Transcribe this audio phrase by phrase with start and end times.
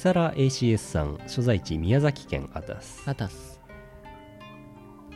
[0.00, 3.02] キサラ ACS さん所在地宮崎県あたす。
[3.04, 3.60] あたす。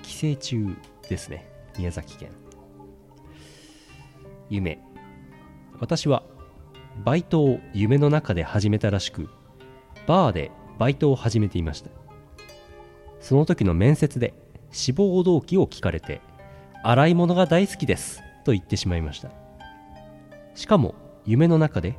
[0.02, 0.76] 帰省中
[1.08, 1.48] ですね。
[1.78, 2.28] 宮崎県。
[4.50, 4.78] 夢。
[5.80, 6.22] 私は
[7.02, 9.30] バイトを夢の中で始めたらしく
[10.06, 11.88] バーでバイトを始めていました。
[13.20, 14.34] その時の面接で
[14.70, 16.20] 志望動機を聞かれて
[16.82, 19.30] 洗い物が大好きですと言ってしまいました。
[20.54, 20.94] しかも
[21.24, 21.96] 夢の中で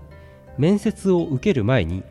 [0.59, 2.03] 面接を受ける前に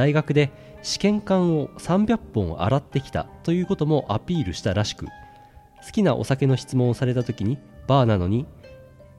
[0.00, 0.50] 大学で
[0.80, 5.12] 試験管を300本洗ってきたということもアピールしたらしく好
[5.92, 8.46] きなお酒の質問をされた時にバーなのに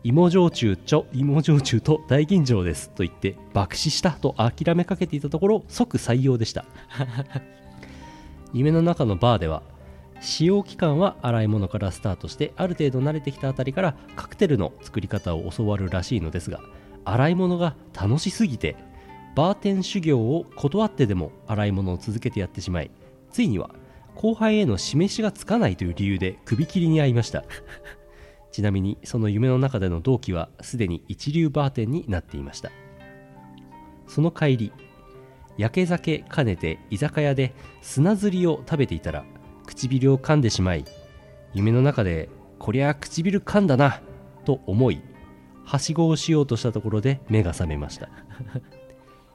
[0.03, 6.65] 芋焼酎ちょ芋焼酎と大吟醸ですと言って爆死したと諦めかけていたところ即採用でした。
[8.51, 9.61] 夢の中のバーでは
[10.19, 16.59] 使用期間は洗い物からスタートしてある程度慣れてきたあたりからカクテルの作り方を教わるらしいのですが
[17.05, 18.75] 洗い物が楽しすぎて
[19.35, 22.91] バーテン修行を断ってでも洗い物を続けてやってしまい
[23.31, 23.69] ついには
[24.15, 27.43] 後輩への示しがつかないという理由で首切りに遭いました。
[28.51, 32.71] ちなみにその夢の中での同期はすでに一流バーテンになっていました。
[34.07, 34.73] その帰り
[35.57, 39.23] 焼け酒兼ねて居酒屋で砂ずりを食べていたら
[39.65, 40.83] 唇を噛んでしまい
[41.53, 44.01] 夢の中でこりゃ唇噛んだな
[44.43, 45.01] と思い
[45.63, 48.09] はしごをしようとしたところで目が覚めました。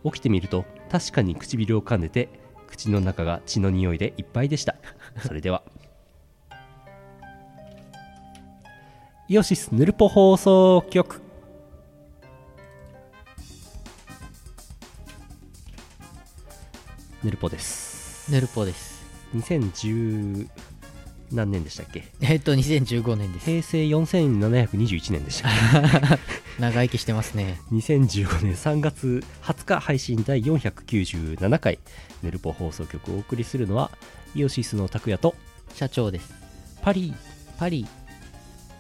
[0.07, 2.29] 起きてみると確かに唇を噛んでて
[2.67, 4.77] 口の中が血の匂いでいっぱいでした。
[5.27, 5.63] それでは。
[9.29, 11.23] イオシスヌルポ放送局。
[17.25, 18.31] ヌルポです。
[18.31, 19.05] ヌルポです。
[19.35, 20.49] 2010
[21.33, 22.05] 何年でしたっけ？
[22.21, 23.47] えっと2015年です。
[23.47, 25.53] 平成4721年でしたっ
[26.59, 27.61] 長生きしてますね。
[27.69, 31.79] け2015年3月20日配信第497回
[32.23, 33.91] ヌルポ放送局をお送りするのは
[34.35, 35.35] イオシスの拓也と
[35.75, 36.33] 社長です。
[36.83, 37.15] パリ。
[37.59, 37.87] パリ。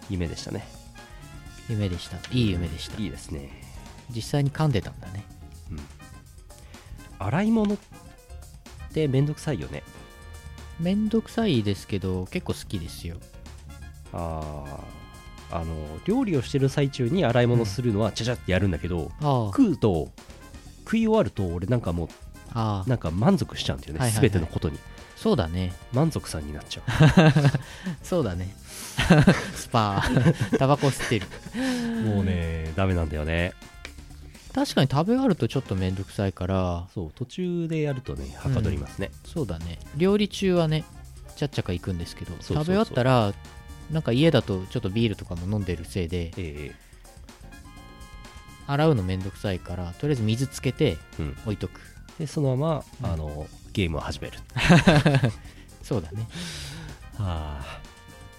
[0.08, 0.66] 夢でしたね。
[1.68, 2.16] 夢でした。
[2.32, 3.00] いい夢でした。
[3.00, 3.50] いいですね。
[4.14, 5.24] 実際に噛んでたんだね。
[7.18, 7.78] 洗い物っ
[8.92, 9.82] てめんどくさいよね
[10.80, 13.16] めんどくさいですけど結構好きですよ。
[14.12, 20.08] あーあの料理をしてる最中に洗い物するのはちゃちゃってやるんだけど、あ食うと
[20.84, 22.08] 食い終わると俺なんかも
[22.52, 24.28] あああうなんか満足しちゃうんだよね、はいはいはい。
[24.30, 24.78] 全てのことに。
[25.14, 25.72] そうだね。
[25.92, 26.82] 満足さんになっちゃ
[28.02, 28.54] そうだね。
[29.54, 30.58] スパー。
[30.58, 31.26] タバコ吸ってる。
[31.54, 33.54] うもうねダメなんだよね
[34.56, 36.88] 確かに食べ終わるとちょっとめんどくさいから。
[36.94, 39.78] そう途中でやるとねはかどりますね、そうだね。
[39.98, 40.86] 料理中はね
[41.36, 43.34] ちゃっちゃか行くんですけど食べ終わったら
[43.90, 46.74] なんか家だとちょっとビールとかも飲んでるせいでえ
[48.66, 50.96] 洗うのめんどくさいからとりあえず水つけて
[51.44, 51.78] 置いとく。
[52.18, 53.12] でそのまま、うん。
[53.12, 54.38] あのゲームを始める。
[55.84, 56.26] そうだね。
[57.18, 57.80] はあ。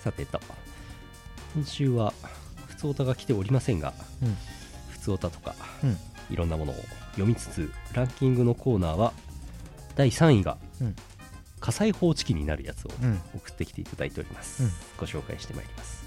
[0.03, 0.41] さてと。
[1.53, 2.11] 今週は
[2.69, 4.38] 普通オタが来ておりませんがうん
[5.07, 5.97] 普通オタとかうん。
[6.29, 6.75] いろんなものを
[7.12, 9.13] 読みつつランキングのコーナーは
[9.95, 10.95] 第3位が、うん。
[11.59, 13.19] 火災報知器になるやつをうん。
[13.35, 14.72] 送ってきていただいております、うん。
[14.97, 16.06] ご紹介してまいります。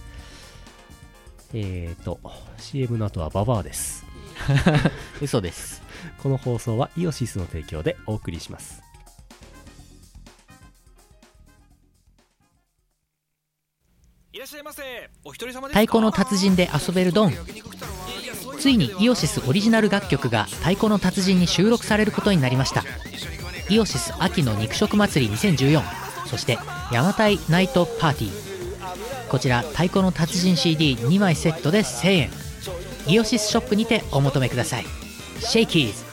[1.52, 2.20] えーと
[2.58, 4.04] CM の後はババアです。
[5.20, 5.82] 嘘です。
[6.22, 8.89] この放送はイオシスの提供でお送りします
[14.32, 14.82] いらっしゃいませ。
[15.24, 17.32] お一人様太鼓の達人で遊べるドン。
[18.60, 22.84] ついにイオシスオリジナル楽曲が太鼓の達人に収録されることになりました。
[23.68, 25.82] イオシス秋の肉食祭り2014
[26.28, 26.52] そして
[26.92, 29.28] 邪馬台ナイトパーティー。
[29.28, 32.30] こちら太鼓の達人 CD2 枚セットで1000円。
[33.08, 34.84] イオシスショップにてお求めください。
[35.40, 36.09] シェイキーズ。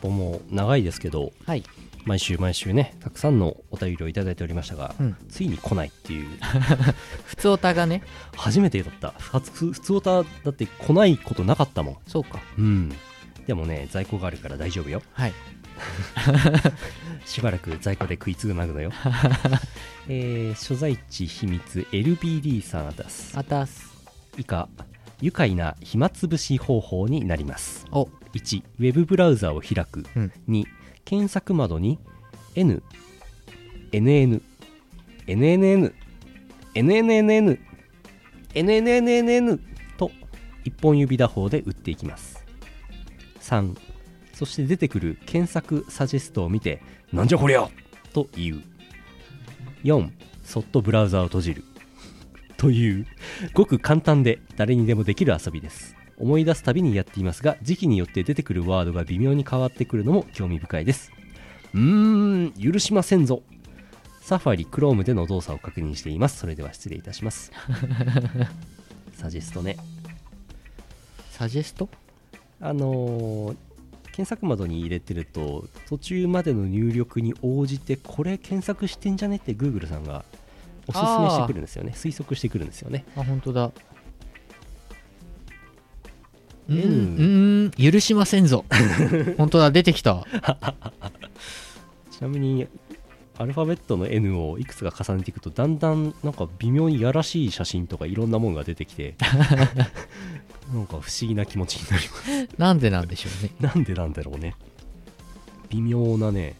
[0.00, 1.62] ポも長いですけどはい。
[2.06, 5.16] 毎週毎週ねたくさんのお便りをいただいておりましたが、うん。
[5.28, 6.28] ついに来ないっていう。
[7.26, 8.02] 普通オタがね。
[8.34, 9.12] 初めてだった。
[9.18, 11.96] 初普通オタだって来ないことなかったもん。
[12.06, 12.40] そうか。
[12.58, 12.92] うん。
[13.46, 15.02] でもね在庫があるから大丈夫よ。
[15.12, 15.32] はい。
[17.26, 18.92] しばらく在庫で食いつなぐのよ。
[20.08, 23.36] えー所在地秘密 LBD さんあたす。
[23.36, 23.90] あたす。
[24.38, 24.68] 以下
[25.20, 27.86] 愉快な暇つぶし方法になります。
[27.92, 28.08] お。
[28.32, 30.32] 1ウェブブラウザを開く、うん。
[30.48, 30.64] 2
[31.04, 31.98] 検索窓に
[32.54, 32.82] N
[33.92, 34.40] NN
[35.26, 35.92] NNN
[36.74, 37.58] NNNN
[38.54, 39.60] NNNN
[39.96, 40.10] と
[40.64, 42.44] 1本指打法で打っていきます。
[43.40, 43.76] 3
[44.32, 46.80] そして出てくる検索サジェストを見て
[47.12, 47.68] なんじゃこりゃ
[48.12, 48.62] と言う。
[49.84, 50.10] 4
[50.44, 51.64] そっとブラウザを閉じる
[52.60, 53.06] という
[53.54, 61.10] ごく簡単で誰にでもできる遊びです思い出すたびにやっていますが時期によって出てくるワードが微妙に変わってくるのも興味深いです
[61.72, 63.42] うーん許しませんぞ
[64.20, 66.38] サファリ、クロームでの動作を確認しています。
[66.38, 67.50] それでは失礼いたします。
[69.14, 69.76] サジェストね。
[71.32, 71.88] サジェスト？
[72.60, 73.56] あのー
[74.12, 80.24] 検索窓に入れてると、途中までの入力に応じて、これ検索してんじゃねって Google さんが
[80.90, 81.92] おすすめしてくるんですよね。
[81.94, 83.04] 推測してくるんですよね。
[83.16, 83.70] あ本当だ
[86.68, 88.64] N うんうん許しませんぞ
[89.36, 90.24] 本当だ出てきた
[92.12, 92.68] ちなみに、
[93.38, 99.14] アルファベットの N をいくつか重ねていくと、だんだんなんか微妙にやらしい写真とかいろんなものが出てきて、
[100.72, 102.48] なんか不思議な気持ちになります。
[102.58, 104.54] なんでなんでしょうねなんでなんだろうね。
[105.70, 106.56] 微妙なね、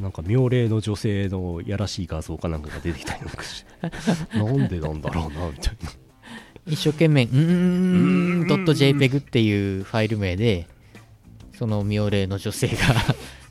[0.00, 5.90] なんか妙齢の女性のやらしい画像かなんかが出てきたりなんかして、なんでなんだろうな、みたいな。
[6.66, 10.66] 一生懸命うーん .jpeg っていうファイル名で
[11.56, 12.74] その妙齢の女性が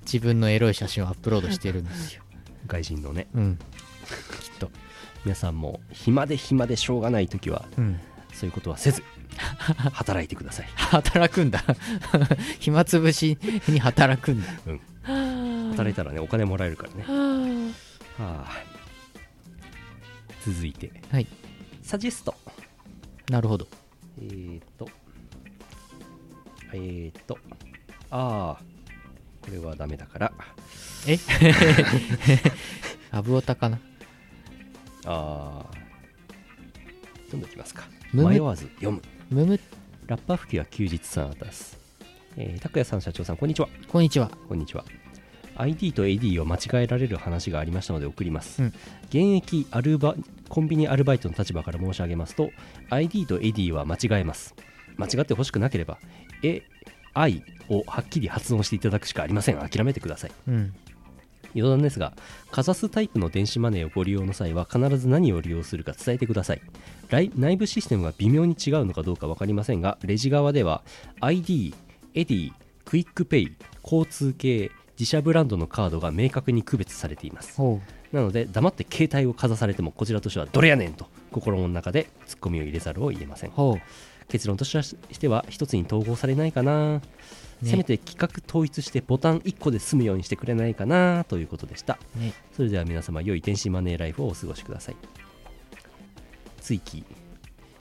[0.02, 2.24] 自分のエロい写真をアップロードしてるんですよ
[2.68, 3.28] 外人のね。
[3.34, 3.60] うん
[4.42, 4.72] きっと
[5.26, 8.00] 皆さんも暇で暇でしょうがないときは、うん
[8.32, 9.04] そういうことはせず、
[9.92, 10.68] 働いてください。
[10.76, 11.62] 働くんだ
[12.60, 13.38] 暇つぶし
[13.68, 14.48] に働くんだ
[15.80, 17.04] 働いたらね、お金もらえるからね。
[18.18, 18.52] はあ、
[20.46, 21.28] 続いて、はい。
[21.82, 22.36] サジェスト。
[23.30, 23.66] なるほど。
[24.22, 24.90] えーと、
[26.74, 27.38] えーと、
[28.12, 28.64] ああ、
[29.42, 30.34] これはダメだから、
[31.08, 31.18] え？
[33.12, 33.80] アブオタかな？
[35.06, 35.66] ああ、
[37.28, 37.88] 読んでおきますか。
[38.12, 39.02] 迷わず読む。
[39.30, 39.60] むむ。
[40.08, 41.80] ラッパ吹きは休日さんあたす。
[42.36, 43.70] えー、拓也さん、社長さん、こんにちは。
[43.88, 44.30] こんにちは。
[44.50, 44.84] こんにちは。
[45.60, 48.64] ID と AD を間違えられる話がありましたので送ります。
[48.64, 48.74] うん
[49.10, 50.16] 現役アルバ
[50.50, 52.50] コンビニアルバイトの立場から申し上げますと、
[52.90, 54.56] ID と AD は間違えます。
[54.98, 55.98] 間違ってほしくなければ、
[56.44, 56.62] え、
[57.14, 59.58] I をはっきり発音していただくしかありません。
[59.58, 60.32] 諦めてください。
[60.48, 60.74] うん
[61.56, 62.14] 余談ですが、
[62.52, 66.62] かざすタイプの電子マネーをご利用の際は必ず何を利用するか伝えてください。
[67.10, 70.84] 来内部システムが微妙に違うのかどうか分かりませんが、レジ側では
[71.22, 71.74] ID、
[72.14, 72.54] エディ、
[72.86, 77.56] クイックペイ、交通系、自社ブランドのカードが明確に区別されています。
[77.56, 77.80] ほ
[78.12, 83.52] なので、黙って携帯をかざされても、こちらとしてはどれやねんと心の中でツッコミを入れざるを得ません。
[84.28, 87.02] 結論としては一つに統合されないかな、ね。
[87.64, 91.98] せめて規格統一してボタン1個で済むようにしてくれないかなということでした。
[92.18, 92.34] うね。
[92.52, 94.96] それでは皆様良い電子マネーライフをお過ごしください。
[96.60, 97.06] 追記。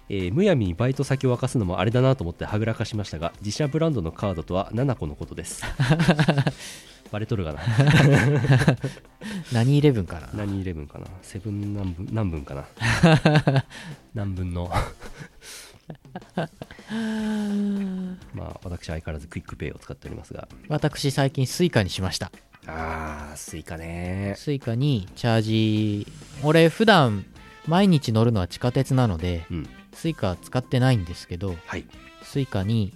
[0.08, 5.62] えーむやみにバイト先を明かすのもあれだなと思ってはぐらかしましたが自社ブランドのカードとは7個のことです
[7.10, 7.60] バレとるかな。
[9.52, 10.28] 何イレブンかな？
[10.34, 11.06] 何イレブンかな？
[11.22, 12.66] セブン何分何分かな？
[14.14, 14.70] 何分の。
[18.34, 20.48] まあ私相変わらずクイックペイを使っておりますが。
[20.68, 22.30] 私最近スイカにしました。
[22.66, 24.34] あースイカね。
[24.36, 26.06] スイカにチャージ
[26.42, 27.24] 俺普段
[27.66, 29.68] 毎日乗るのは地下鉄なのでうん。
[29.94, 31.86] スイカ使ってないんですけどはい。
[32.22, 32.92] スイカに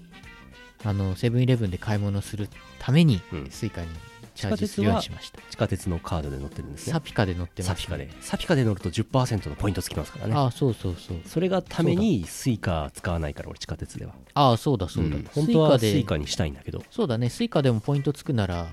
[0.84, 2.48] あのセブンイレブンで買い物する
[2.82, 3.48] ために、うん。
[3.48, 3.86] スイカに
[4.34, 5.40] チャージするようにしました。
[5.50, 6.92] 地下鉄のカードで乗ってるんですね。
[6.92, 8.10] サピカで乗ってます、サピカで。
[8.20, 10.34] サピカで乗ると10%のポイントつきますからね。
[10.34, 11.18] ああそうそうそう。
[11.24, 14.14] それがためにスイカ使わないから俺地下鉄では。
[14.34, 15.24] ああそうだそうだ、ん。
[15.32, 16.82] 本当はスイカにしたいんだけど。
[16.90, 17.30] そうだね。
[17.30, 18.66] スイカでもポイントつくなら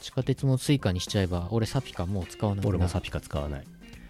[0.00, 3.64] 地下鉄もスイカにしちゃえば俺サピカもう使わないな俺もサピカ使わない。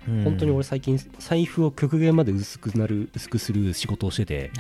[0.09, 0.25] うん。
[0.25, 4.51] 本当に俺最近財布を極限まで薄くなる薄くする仕事をしてて。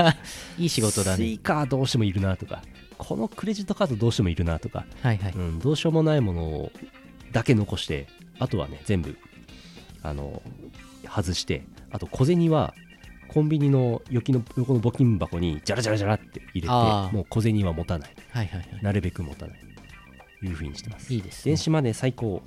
[0.58, 2.62] いい仕事だね スイカどうしてもいるなとか
[3.08, 6.70] このクレジットカードどうしてもいるなとか、はいはい、うん、どうしようもないもの
[7.32, 8.06] だけ残して
[8.38, 9.16] あとはね全部
[10.02, 10.42] あの
[11.08, 12.74] 外してあと小銭は
[13.28, 18.14] コンビニの横の横の募金箱にジャラジャラジャラって入れてもう小銭は持たない。
[18.30, 18.82] はいはいはい。
[18.82, 19.58] なるべく持たない。
[20.42, 21.12] いうふうにしてます。
[21.12, 21.52] いいですね。
[21.52, 22.42] 電子マネー最高。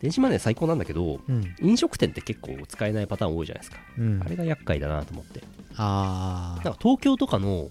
[0.00, 1.54] 電子マネー最高なんだけどうん。
[1.62, 4.22] 飲食店って結構使えないパターン多いじゃないですか、うん。
[4.22, 5.42] あれが厄介だなと思って。
[5.76, 7.68] あなんか東京とかの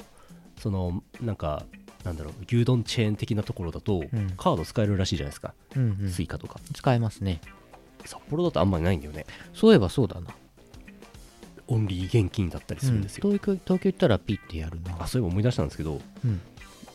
[0.57, 1.65] そのなんか
[2.03, 4.33] なんだろう牛丼チェーン的なところだと、うん。
[4.37, 6.09] カード使えるらしいじゃないですか、あうんうん。
[6.09, 6.59] スイカとか。
[6.73, 7.39] 使えますね。
[8.05, 9.25] 札幌だとあんまりないんだよね。
[9.53, 10.27] そういえばそうだな。
[11.67, 13.37] オンリー現金だったりするんですよ、うん。
[13.37, 14.97] 東京東京行ったらピッてやるな。
[14.99, 16.41] あそういえば思い出したんですけどうん。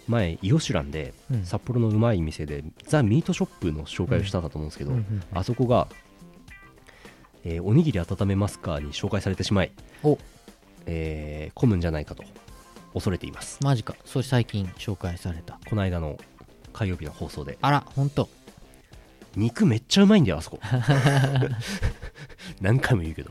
[0.06, 1.44] 前イオシュランでうん。
[1.44, 4.92] 札幌のうまい店で、ザ・ミートショップの紹介をしたかと思うんですけど、
[5.32, 5.88] あそこが、
[7.44, 9.72] えーおにぎり温めますかに紹介されてしまい、
[10.02, 10.18] お。
[10.86, 12.24] えー混むんじゃないかと
[12.94, 13.58] 恐れています。
[13.62, 13.94] マジか。
[14.04, 15.58] それ最近紹介された。
[15.68, 16.18] この間の
[16.72, 17.58] 火曜日の放送で。
[17.60, 18.28] あらほんと
[19.36, 20.60] 肉めっちゃうまいんだよあそこ。
[22.60, 23.30] 何回も言うけど。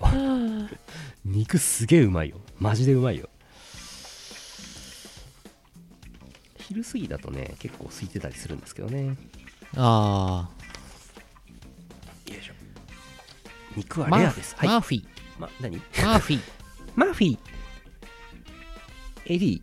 [1.26, 2.40] 肉すげえうまいよ。
[2.60, 3.30] マジでうまいよ。
[6.60, 9.18] 昼過ぎだとね結構空いてたりするんですけどね。
[9.76, 10.50] あ
[12.28, 12.54] よいしょ。
[13.76, 14.56] 肉はレアです。
[14.58, 14.70] はい。
[14.70, 15.06] マーフィー。
[15.40, 15.78] ま、何？
[15.78, 16.42] マーフィー。
[16.96, 17.57] マーフィー
[19.28, 19.62] エディ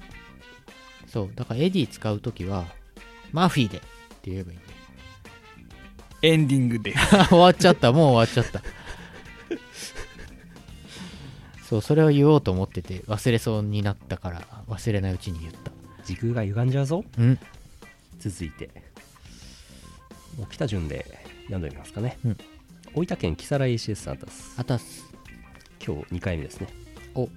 [1.06, 2.64] そうだからエディ使うときは
[3.33, 3.80] マーフィーでっ
[4.23, 4.75] て言えばいいんだよ。
[6.23, 6.94] エンディングで。
[7.28, 7.92] 終わっちゃった。
[7.92, 8.62] もう終わっちゃった。
[11.62, 15.73] そうそれを言おうと思ってて忘れそうになったから忘れないうちに言った。
[16.04, 17.04] 時空が歪んじゃうぞ。
[17.18, 17.38] うん。
[18.18, 18.71] 続いて。
[20.38, 21.06] もう来た順で
[21.44, 22.37] 読んでみますかね、うん。
[22.94, 24.54] 大分県木更津 SS アンタス。
[24.56, 25.04] あたす
[25.85, 26.68] 今日2回目ですね。
[27.14, 27.28] お。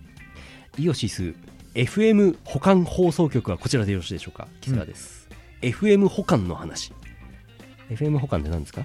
[0.77, 1.33] イオシス
[1.77, 4.47] FM 保管放送局はこちらでよろしいでしょうか？
[4.61, 5.29] 木更です、
[5.61, 6.91] FM 保管の話。
[7.89, 8.83] FM 保管って何ですか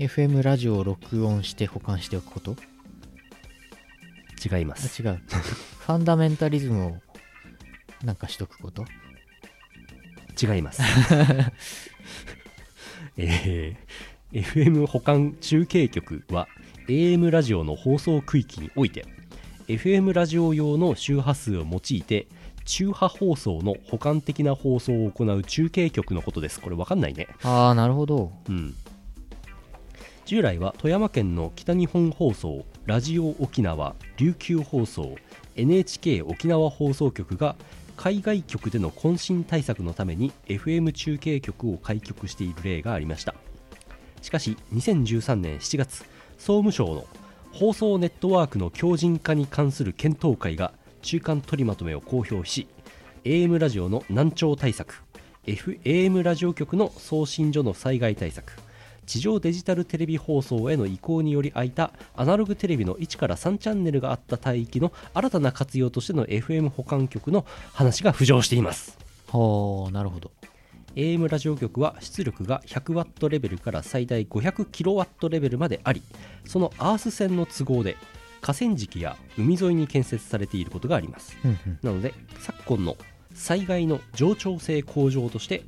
[0.00, 2.56] ？FM ラジオを録音して保管しておくこと？
[4.50, 5.00] あ違います。
[5.02, 5.20] 違う。
[5.28, 6.96] ファンダメンタリズムを
[8.04, 8.84] なんかしとくこと？
[10.40, 10.82] 違います。
[13.16, 13.88] えー
[14.30, 16.48] FM 保管中継局は
[16.86, 19.06] AM ラジオの放送区域において
[19.68, 22.26] FM ラジオ用の周波数を用いて
[22.64, 26.58] 中波放送の補完的な放送を行う中継局のことです。
[26.58, 27.28] これわかんないね。
[27.42, 28.32] ああなるほど。
[28.48, 28.74] うん。
[30.24, 35.16] 従来は富山県の北日本放送ラジオ沖縄琉球放送
[35.54, 37.54] NHK 沖縄放送局が
[37.98, 43.34] 海外局での渾身対策のために FM 中継局を開局している例がありました。
[44.22, 46.04] しかし2013年7月
[46.38, 47.06] 総務省の
[47.52, 52.68] 放送ネットワークの強靭化に関する検討会が中間取りまとめを公表し
[53.24, 55.02] AM ラジオの難聴対策
[55.46, 58.52] FAM ラジオ局の送信所の災害対策
[59.06, 68.98] 地上デジタルテレビ放送への移行により空いたアナログテレビの1から3チャンネルがあった帯域の新たな活用としての FM 保管局の話が浮上しています。
[69.32, 70.30] はあなるほど。
[70.98, 76.02] AM ラジオ局は出力が 100W レベルから最大 500kW レベルまであり
[76.44, 77.96] そのアース線の都合で
[78.40, 81.36] 河川敷や海沿いに建設されていることがあります。
[81.44, 81.78] うんうん。
[81.82, 82.96] なので昨今の
[83.32, 85.62] 災害の冗長性向上として、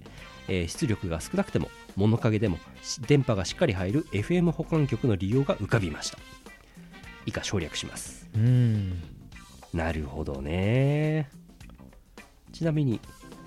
[0.49, 6.18] えー出力が少なくても物陰でもし電波がしっかり入る FM 保管局の利用が浮かびました。
[7.26, 8.28] 以下省略します。
[8.34, 9.00] うーん。
[9.75, 11.30] なるほどね。
[12.52, 13.00] ちなみに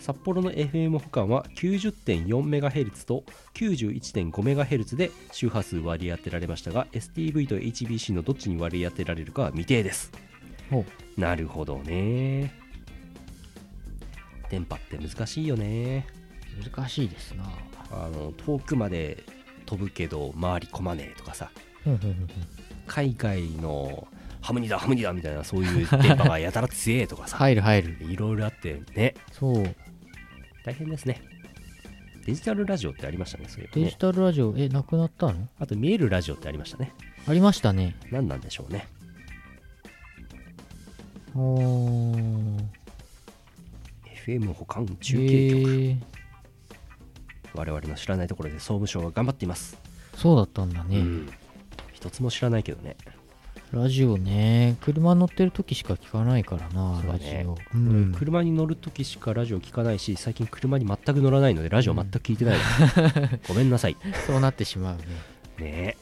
[0.04, 10.12] 札幌の FM 保管は 90.4MHz と 91.5MHz で周波数割り当てられましたが STV と HBC のどっちに割り当てられるかは未定です。
[11.16, 12.54] なるほどね。
[14.50, 16.06] 電波って難しいよね。
[16.76, 17.46] 難しいですな。
[17.90, 19.24] あの遠くまで
[19.66, 21.50] 飛ぶけど回り込まねえとかさ。
[22.88, 24.06] 海外の
[24.42, 27.38] ハムニだハムニだみたいなそういう電波がやたら強えとかさ。
[27.40, 27.98] 入る入る。
[28.02, 29.16] いろいろあってね。
[29.32, 29.76] そう
[30.64, 31.22] 大変ですね。
[32.26, 33.84] デジタルラジオってありましたねそういえばね。
[33.84, 35.48] デジタルラジオえなくなったの？
[35.60, 36.94] あと見えるラジオってありましたね。
[37.28, 37.96] ありましたね。
[38.12, 38.88] 何なんでしょうね。
[41.36, 42.64] おー。
[44.26, 45.98] FM 保管中継局、へー。
[47.56, 49.78] 我々の知らないところで総務省は頑張っています、
[50.16, 51.30] そうだったんだね、うん。
[51.92, 52.96] 一つも知らないけどね
[53.74, 54.78] ラジオね。
[54.82, 62.58] 車乗ってる時しか聞かないからな、ラジオ、う俺ん、車に乗るときしかラジオ聞かないし最近車に全く乗らないのでラジオ全く聞いてない。
[62.58, 62.62] わ、
[63.50, 63.98] ごめんなさい。
[64.06, 64.98] ねそうなってしまう
[65.62, 65.98] ね。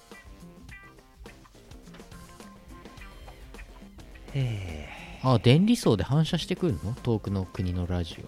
[4.34, 4.90] えへ
[5.24, 6.94] あ電離層で反射してくるの？
[7.04, 8.26] 遠くの国のラジえ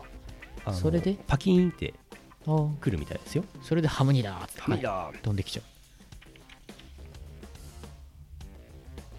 [0.64, 1.18] あのそれで？
[1.28, 1.94] パキーンって
[2.46, 3.44] 来るみたいですよ。
[3.62, 5.64] それでハムニだーって、ハムニだ飛んできちゃう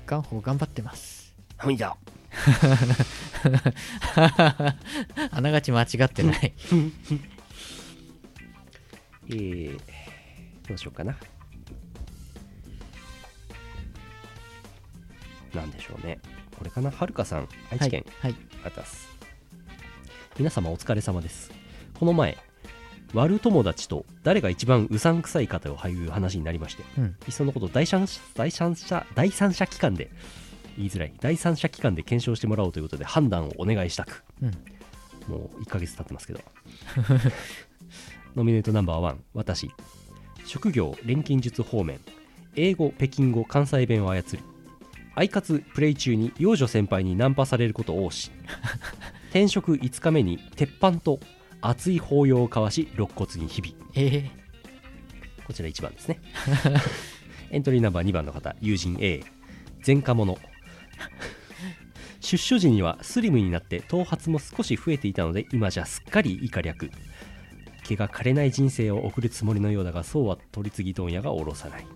[0.06, 1.34] ガンホー頑張ってます。
[1.56, 1.96] ハムニだ
[5.30, 6.52] あながち間違ってない。
[9.28, 9.78] えー、
[10.68, 11.16] どうしようかな。
[15.54, 16.18] なんでしょうね。
[16.58, 16.90] これかな。
[16.90, 19.08] はるかさん愛知県、はい、はい、あたす。
[20.36, 21.50] 皆様お疲れ様です。
[21.98, 22.36] この前
[23.14, 27.04] 悪友達と誰が一番うさんくさいかという話になりましてうん。
[27.04, 30.10] いっそのこと第三者第三者第三者機関で
[30.76, 31.14] 言いづらい。
[31.20, 34.50] 第三者機関で検証してもらおうということで判断をお願いしたくうん。
[35.28, 36.40] もう1ヶ月経ってますけど。
[38.34, 39.70] ノミネートナンバーワン私。
[40.44, 42.00] 職業錬金術方面。
[42.56, 44.38] 英語北京語関西弁を操り
[45.16, 48.30] アイカツプレイ中に幼女先輩にナンパされることを多し。
[49.30, 51.18] 転職5日目に鉄板と
[51.66, 53.74] 熱い抱擁を交わし肋骨に日々。
[53.94, 54.30] え
[55.46, 56.20] こちら1番ですね。
[57.50, 59.22] エントリーナンバー2番の方友人 A
[59.86, 60.36] 前科者。
[62.20, 66.90] 出所時にはスリムになって頭髪も少し増えていたので今じゃすっかり以下略。
[67.82, 71.86] 毛が枯れない人生を送るつもりのようだがそうは取り次ぎ問屋が下ろさない。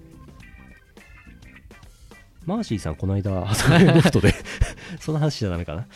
[2.47, 4.35] マーシーさんこの間阿佐ヶ谷ロフトで
[5.01, 5.87] その話じゃダメかな？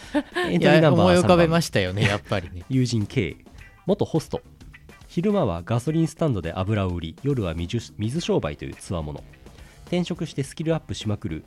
[0.51, 2.65] エントリーナンバー3思い浮かべ番ましたよねやっぱりね。
[2.69, 3.37] 友人 K
[3.87, 4.43] 元ホスト。
[5.09, 9.23] 昼間はガソリンスタンドで油を売り夜は水水商売というつわもの
[9.87, 11.45] 転職してスキルアップしまくる。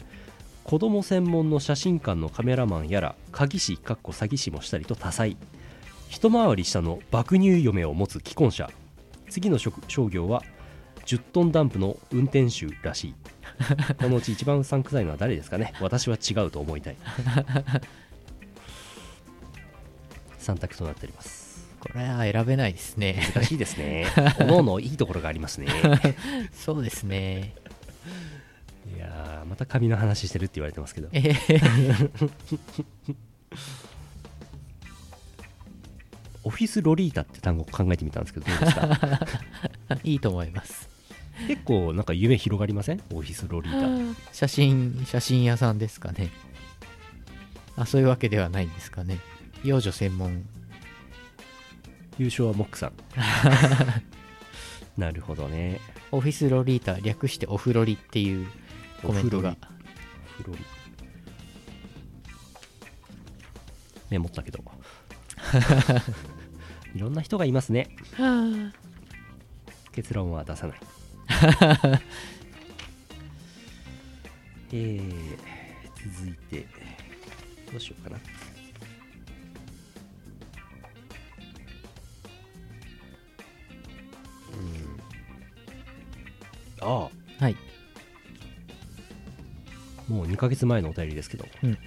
[0.63, 5.37] 子供専門の写真館のカメラマンやら鍵師かっこ詐欺師もしたりと多彩。
[6.09, 8.69] 一回り下の爆乳嫁を持つ既婚者。
[9.29, 10.43] 次の職商業は
[11.05, 13.15] 10トンダンプの運転手らしい。
[14.01, 15.73] このうち一番うさんくさいのは誰ですかね？
[15.79, 16.97] 私は違うと思いたい。
[20.39, 21.44] 3択となっております
[21.93, 23.21] これは選べないですね。
[23.33, 24.07] 難しいですね。
[24.41, 25.67] おのおのいいところがありますね。
[26.53, 27.53] そうですね。
[28.95, 31.09] いやーまた髪の話してるって言われてますけど。
[31.13, 32.09] えー
[36.43, 39.19] オフィスロリータって単語を考えてみたんですけどどうですか？
[40.03, 40.87] いいと思います。
[41.47, 43.01] 結構なんか夢広がりません？
[43.11, 44.17] オフィスロリータ。
[44.31, 46.29] 写真写真屋さんですかね。
[47.75, 49.17] あそういうわけではないんですかね。
[49.63, 50.45] 幼女専門
[52.17, 52.93] 優勝はモックさん。
[54.97, 55.81] なるほどね。
[56.11, 58.47] オフィスロリータ略してオフロリっていう
[59.01, 59.57] コメントが。
[60.37, 60.59] フロリ。
[64.09, 64.59] メモったけど。
[66.95, 67.89] いろんな人がいますね。
[69.91, 70.77] 結論は出さない。
[74.71, 75.37] えー、
[76.17, 76.65] 続いて
[77.71, 78.17] どうしようかな
[86.85, 87.55] うんあはい。
[90.07, 91.77] あもう2ヶ月前のお便りですけど、うん。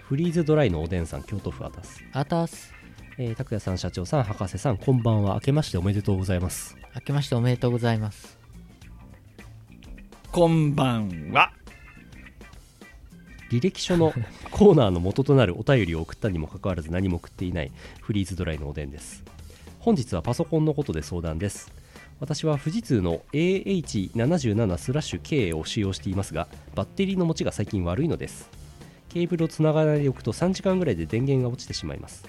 [0.00, 2.72] フリーズドライのおでんさん京都府アタスあたす。
[3.18, 5.34] えー、拓也さん社長さん博士さんこんばんは。
[5.34, 6.76] 明けましておめでとうございます。
[6.94, 8.38] 明けましておめでとうございます。
[10.32, 11.52] こんばんは。
[13.50, 14.12] 履歴書の
[14.50, 19.24] コーナーの元となるお便りを送ったにもかかわらず何も送っていないフリーズドライのおでんです。
[19.80, 21.72] 本日はパソコンのことで相談です
[22.18, 28.48] 私は富士通の AH77 スラッシュ K を使用していますがバッテリーの持ちが最近悪いのです。
[29.08, 32.24] ケーブルをつながらないでおくと3時間ぐらいで電源が落ちてしまいます。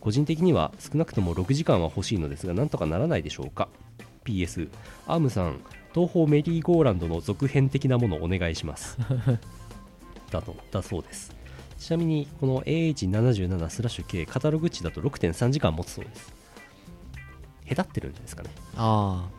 [0.00, 3.68] 個人的には少なくとも6時間は欲しいのですがなんとかならないでしょうか。
[4.24, 4.68] PS
[5.06, 5.60] アームさん
[5.92, 8.98] 東方メリーゴーランドの続編的なものをお願いします。
[10.30, 11.34] だとだそうです。
[11.78, 16.33] ちなみにこの AH77 スラッシュ K カタログ値だと6.3時間持つそうです
[17.64, 18.50] へたってるんじゃないですかね。
[18.76, 19.30] ああ。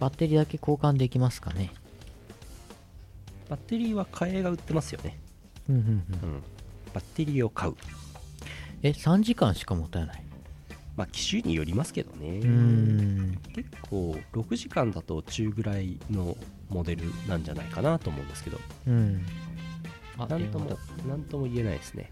[0.00, 1.72] バッテリーだけ交換できますかね。
[3.48, 5.18] バッテリーは替えが売ってますよね。
[5.68, 5.88] うんうんうん。
[5.88, 5.92] う
[6.36, 6.42] ん。
[6.92, 7.74] バッテリーを買う。
[8.82, 10.24] え3時間しか持たない？
[10.96, 12.40] まあ機種によりますけどね。
[13.54, 16.36] 結構6時間だと中ぐらいの
[16.68, 18.58] モデルなんじゃないかなと思うんですけど。
[18.88, 19.24] うん。
[20.18, 22.10] あなんとも電話なんとも言えないですね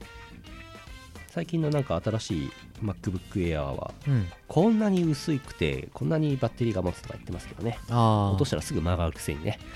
[1.31, 2.51] 最近のなんか新しい
[2.83, 4.27] MacBook Air はだうん。
[4.49, 7.79] こんなに薄くてこんなにバッテリーが持つとか言ってますけどね。
[7.89, 9.61] 落としたらすぐ曲がるくせにね。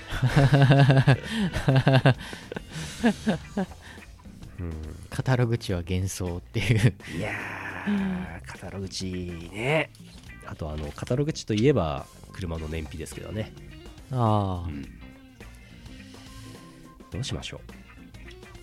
[4.59, 4.73] うん。
[5.09, 6.93] カタログ値は幻想っていう。
[7.17, 9.05] いやーカタログ値
[9.53, 9.91] ね。
[10.45, 13.53] あとあのカタログ値といえば車の燃費ですけどね。
[14.11, 14.83] ああうん。
[17.11, 17.61] どうしましょ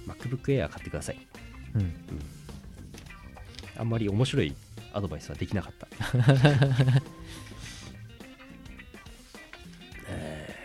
[0.07, 0.11] う。
[0.11, 1.27] MacBook Air 買ってください。
[1.75, 1.95] うん
[3.79, 4.55] あんまり面白い
[4.93, 5.89] アドバイスはできなかった。
[10.09, 10.57] え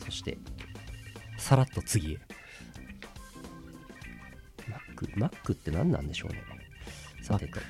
[0.00, 0.38] ーそして
[1.36, 2.18] さらっと次へ。
[4.96, 6.42] Mac, Mac って何なんでしょうね。
[7.22, 7.60] さてと。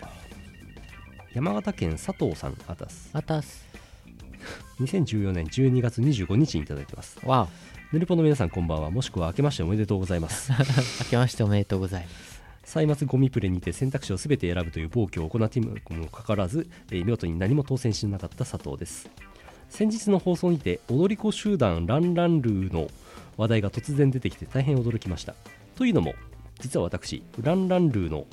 [1.35, 3.67] 山形県佐藤さんあたすあたす
[4.81, 7.19] 2014年12月25日にいただいてます。
[7.25, 7.49] わ
[7.93, 8.91] ヌルポの皆さんこんばんは。
[8.91, 10.53] もしくは明けましておめでとうございます。
[10.53, 10.57] お
[11.05, 12.36] 明けましておめでとうございます
[12.67, 19.09] 歳末ゴミプレにて選択肢を全て選ぶという暴挙を行っているにもかかわらず、えー見事に何も当選しなかった佐藤です。
[19.71, 22.89] 先日の放送にて踊り子集団ランランルーの
[23.37, 25.35] 話題が突然出てきて大変驚きました。
[25.77, 26.15] というのも
[26.59, 28.27] 実は私ランランルーの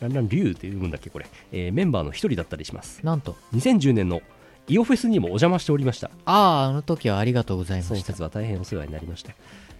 [0.00, 3.00] ランランリュウって読むんだっけこれ、えーメンバーの一人だったりします。
[3.02, 3.36] なんと。
[3.54, 4.20] 2010年の
[4.68, 6.10] イオフェスにもお邪魔しておりました。
[6.26, 9.32] あああの時はありがとうございまそのした説は大変お世話になりました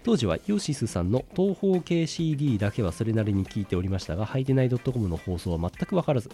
[0.04, 6.30] 当時はイオシスさんの東方系 CD だけはそれなりに聞いておりましたがはいてない .com の放送は全く分からず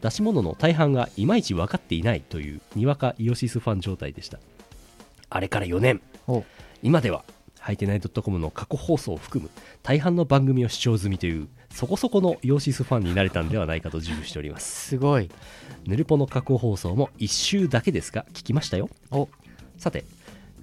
[0.00, 4.38] 出し物の大半がいまいち分かっていないというにわかイオシスファン状態でした。
[5.30, 6.00] あれから4年。
[6.26, 6.44] お
[6.82, 7.24] 今では
[7.58, 9.50] はいてない .com の過去放送を含む
[9.82, 14.88] 大半の番組を視聴済みというそこそこのイオシスファンになれたんではないかと自負しております。
[14.88, 15.28] すごい。
[15.86, 18.88] ヌルポの過去放送も1週だけですが聞きましたよ。
[19.10, 19.28] お。
[19.78, 20.04] さて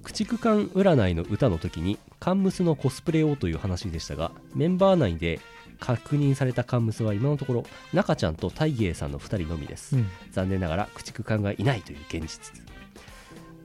[0.03, 5.39] 駆逐艦占いの歌の時にカンムスのコスプレをという話でしたがメンバー内で
[5.79, 10.07] 確認されたカンムスは今のところ中ちゃんと大芸さんの2人のみです、うん。
[10.31, 12.61] 残念ながら駆逐艦がいないという現実。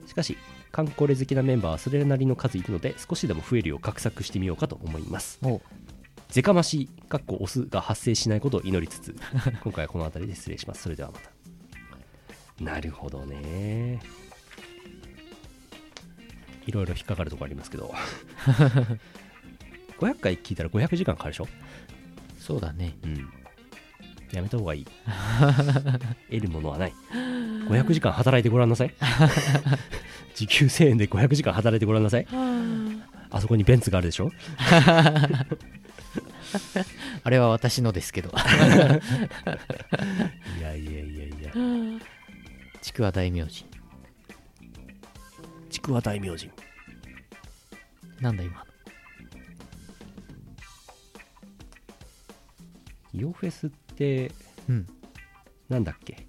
[0.07, 0.37] しかし
[0.71, 5.39] カンコレ好きなメンバーはそれなりの数いるので少しでも増えるよう画策してみようかと思います。
[5.43, 5.61] お。
[6.29, 9.15] ゼカマシかっこオスが発生しないことを祈りつつ
[9.63, 10.83] 今回はこの辺りで失礼します。
[10.83, 11.31] それではまた。
[12.63, 13.99] なるほどね
[16.69, 17.91] いろいろ引っかかるところありますけど。
[19.99, 21.47] 500回聞いたら500時間かかるでしょ？
[22.39, 22.95] そうだね。
[23.03, 23.27] うん。
[24.31, 24.85] やめた方がいい。
[26.29, 26.93] 得るものはない。
[27.11, 28.93] 500時間働いてごらんなさい。
[30.35, 32.27] 時給1000円で500時間働いてごらんなさい。
[33.31, 33.41] あ。
[33.41, 34.31] そこにベンツがあるでしょ？
[37.23, 38.29] あれは私のですけど。
[38.29, 38.33] い
[40.61, 41.51] やいやいやいや。
[42.81, 43.65] ちくわ大名人
[45.79, 46.51] ちくわ大名人
[48.19, 48.65] なんだ今の。
[53.13, 54.29] イオフェスって
[54.67, 54.85] うん。
[55.69, 56.27] なんだっけ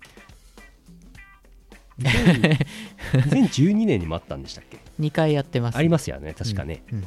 [1.98, 2.66] ？2000
[3.12, 5.76] 2012年にもあったんでしたっけ2回やってます。
[5.76, 7.06] ありますよね確かね、うん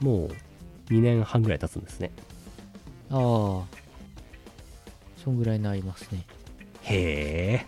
[0.00, 0.06] うん。
[0.06, 0.30] もう
[0.90, 2.10] 2年半ぐらい経つんですね。
[3.10, 3.62] ああ。
[5.22, 6.24] そんぐらいになりますね。
[6.84, 7.66] へえ。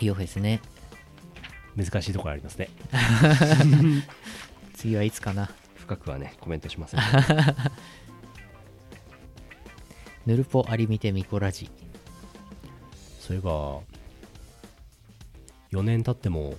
[0.00, 0.60] イオフェスね
[1.76, 2.68] 難しいところありますね。
[4.74, 5.50] 次はいつかな。
[5.76, 7.00] 深くはねコメントしません。
[10.26, 11.70] ヌルポアリミテミコラジ。
[13.20, 13.50] それが
[15.72, 16.54] 4年経っても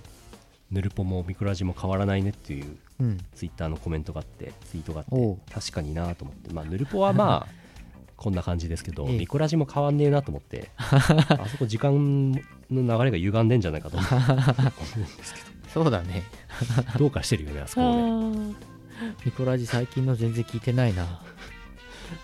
[0.69, 3.17] ヌルポもミクラジも変わらないねっていううん。
[3.33, 6.53] ツイッターのコメントがあってツイートがあって確かになと思って。
[6.53, 7.53] まあヌルポはまあ
[8.17, 9.17] こんな感じですけど、ええ。
[9.19, 12.39] ミコラジも変わんねえなと思って あそこ時間の
[12.71, 14.99] 流れが歪んでんじゃないかと思う。
[14.99, 15.41] んですけ
[15.73, 16.23] そうだね。
[16.93, 18.55] ど どうかしてるよねあそこもね。
[19.23, 21.21] ミコラジ最近の全然聞いてないな。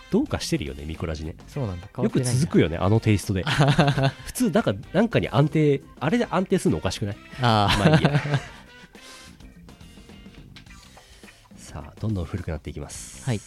[0.09, 1.35] どうかしてるよねミコラジね。
[1.47, 1.87] そうなんだ。
[2.01, 3.43] よく続くよねあのテイストで。
[4.25, 7.17] 普通なんかなんかに安定あれで安定するのおかしくない？
[7.41, 8.19] ああまあいいや。
[11.57, 13.23] さあどんどん古くなっていきます。
[13.25, 13.39] はい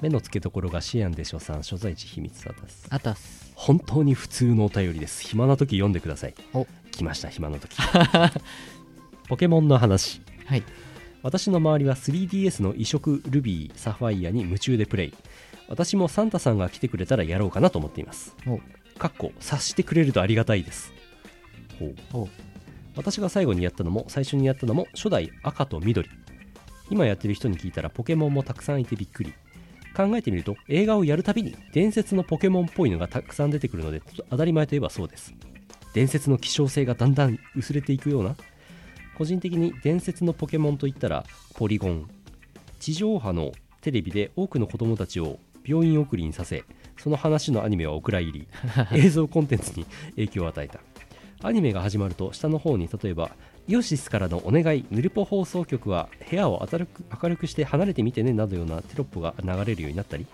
[0.00, 2.86] 目の付けどころがシアンでしょさん所在地秘密だです。
[2.88, 3.52] あたす。
[3.54, 5.22] 本当に普通のお便りです。
[5.22, 6.34] 暇な時読んでください。
[6.54, 6.66] お。
[6.90, 7.76] 来ました暇な時。
[9.28, 10.22] ポケモンの話。
[10.46, 10.62] はい。
[11.22, 15.14] 私の周りは 3DS の移植ルビーサファイアに夢中でプレイ。
[15.68, 18.34] 私もサンタさんが来てくれたらやろうかなと思っています。
[18.46, 18.58] お。
[18.98, 20.94] かっこ察してくれるとありがたいです。
[21.78, 21.94] ほう。
[22.14, 22.28] お。
[22.96, 26.08] 私が最後にやったのも最初にやったのも初代赤と緑。
[26.90, 29.32] 今やってる人に聞いたらポケモンもたくさんいてびっくり
[30.06, 35.34] 考えてみると映画をやるたびに伝説のポケモンっぽいのがたくさん出てくるので当たり前といえばそうです。
[35.92, 38.36] 伝説の希少性がだんだん薄れていくような
[39.18, 42.08] 個人的に伝説のポケモンといったらポリゴン。
[42.78, 46.64] 地上波のテレビで多くの子供たちを病院送りにさせ
[46.96, 48.48] その話のアニメはお蔵入り。
[48.94, 49.84] 映像コンテンツに
[50.16, 50.80] 影響を与えた。
[51.42, 53.30] アニメが始まると下の方に例えば
[53.68, 54.84] イオシスからのお願い。
[54.90, 60.26] ヌルポ放送局は部屋を明るく明るくして離れてみてねなどようなテロップが流れるようになったり、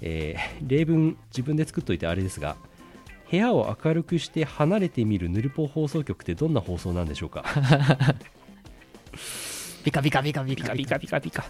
[0.00, 2.56] えー例文自分で作っといてあれですが
[3.30, 7.44] 部屋を明るくして離れてみるヌルポ放送局ってどんな放送なんでしょうか？
[9.84, 11.44] ピカピカピカピピカカピカピカピカ。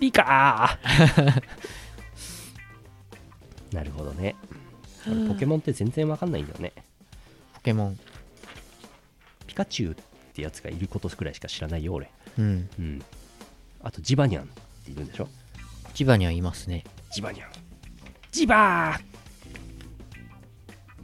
[0.00, 1.42] ピカー。
[3.76, 4.34] なるほどね。
[5.06, 6.72] 俺ポケモンって全然わかんないんだよね。
[7.54, 7.98] ポケモン。
[9.46, 9.96] ピカチュウ
[10.32, 12.10] ってやつがいることくらいしか知らないよ俺。
[12.38, 12.68] うん。
[12.78, 13.02] うん。
[13.82, 14.46] あとジバニャンっ
[14.84, 15.28] ているんでしょ？
[15.92, 16.84] 千葉にはいますね。
[17.12, 17.50] ジバニャン。
[18.30, 19.00] ジバー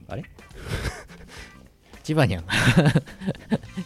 [0.08, 0.24] あれ？
[2.02, 2.42] 千葉には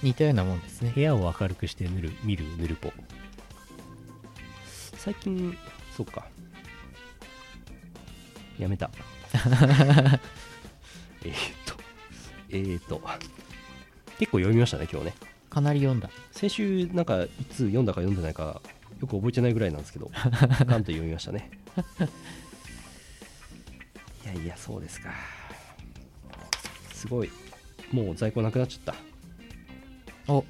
[0.00, 0.92] 似たようなもんですね。
[0.94, 2.92] 部屋を明るくして塗る見るヌルポ
[4.96, 5.59] 最近
[5.96, 6.24] そうか。
[8.61, 8.92] やめた。
[11.24, 11.35] えーっ
[11.66, 11.74] と。
[12.50, 13.02] えーっと。
[14.20, 15.14] 結構読みましたね今日ね
[15.52, 16.08] かなり読んだ。
[16.30, 18.62] 先週なんかいつ読んだか読んでないか
[19.02, 20.10] よく覚えてないぐらいなんですけど
[20.64, 21.50] ガンと読みましたね。
[24.24, 25.12] いやいやそうですか。
[26.94, 27.30] すごい。
[27.92, 28.94] もう在庫なくなっちゃっ
[30.26, 30.32] た。
[30.32, 30.42] お。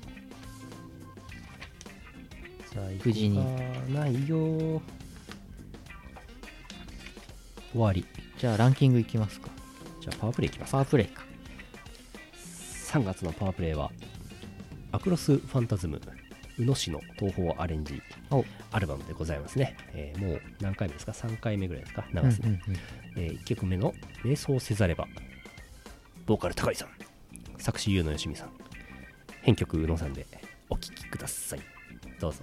[2.72, 3.10] 在庫
[3.90, 4.80] がないよ。
[7.72, 8.06] 終わり。
[8.38, 9.48] じゃあランキングいきますか。
[10.00, 11.24] じゃあパワープレイいきますパワープレイか。
[12.92, 13.90] 3月のパワープレイは
[14.92, 16.00] アクロスファンタズム
[16.58, 18.00] 宇野市の東宝アレンジ
[18.30, 18.44] お。
[18.70, 22.04] アルバムでございますね、えーもう何回目ですか？3回目ぐらいですか？
[22.12, 22.80] 流すね、うんうん
[23.16, 23.92] え1曲目の
[24.24, 25.06] 「瞑想せざれば」
[26.26, 26.88] ボーカル高井さん。
[27.58, 28.50] 作詞優野よしみさん。
[29.42, 30.26] 編曲宇野さんで
[30.68, 31.60] お聴きください。
[32.20, 32.40] どうぞ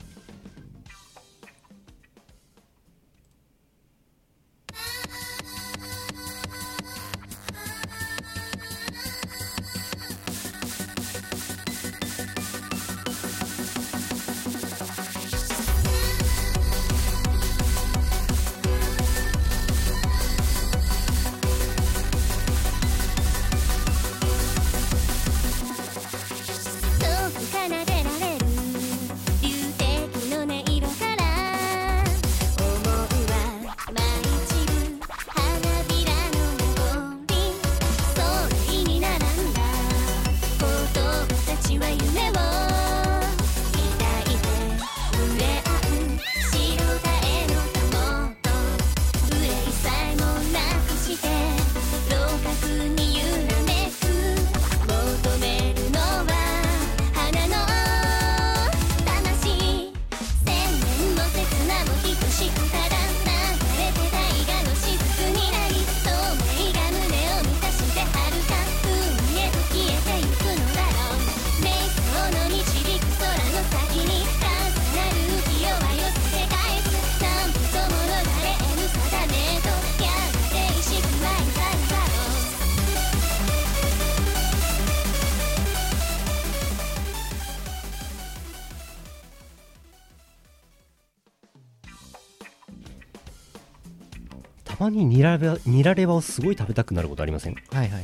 [94.89, 97.55] まにニラレバニラレバをすごい食べたくなることありません？
[97.71, 98.03] はいはいはい。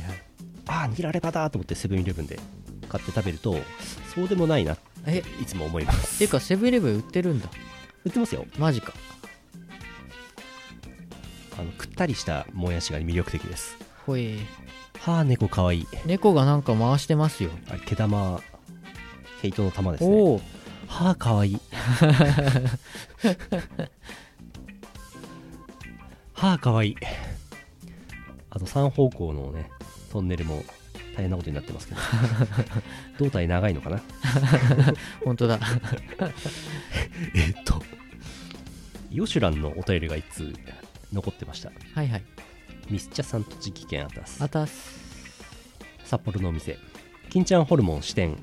[0.68, 2.38] ああニラレバだと思ってセブンイレブンで
[2.88, 3.56] 買って食べると
[4.14, 5.22] そうでもないなってえ？
[5.40, 6.18] いつも思います。
[6.18, 7.48] ていうかセブンイレブン売ってるんだ。
[8.04, 8.44] 売ってますよ。
[8.58, 8.92] マジか。
[11.58, 13.76] あのくったりしたもやしが魅力的です。
[14.04, 14.38] ほえ。
[15.00, 15.86] はあ猫かわいい。
[16.04, 17.50] 猫がなんか回してますよ。
[17.68, 18.40] あれ毛玉
[19.40, 20.10] 毛糸の玉ですね。
[20.10, 20.40] おお。
[20.88, 21.60] はあかわいい
[26.36, 26.90] はあかわい。
[26.90, 26.96] い
[28.50, 29.70] あと3方向のね
[30.12, 30.64] トンネルも
[31.14, 32.00] 大変なことになってますけど。
[33.24, 34.00] 胴体長いのかな？
[35.24, 35.58] 本当だ。
[37.34, 37.82] えっと
[39.10, 40.54] ヨシュランのお便りが1通
[41.12, 41.72] 残ってました。
[41.94, 42.22] はいはい。
[42.90, 45.00] ミスチャさん栃木県アタスあたす。
[46.04, 46.78] 札幌のお店。
[47.30, 48.36] 金ちゃんホルモン支店。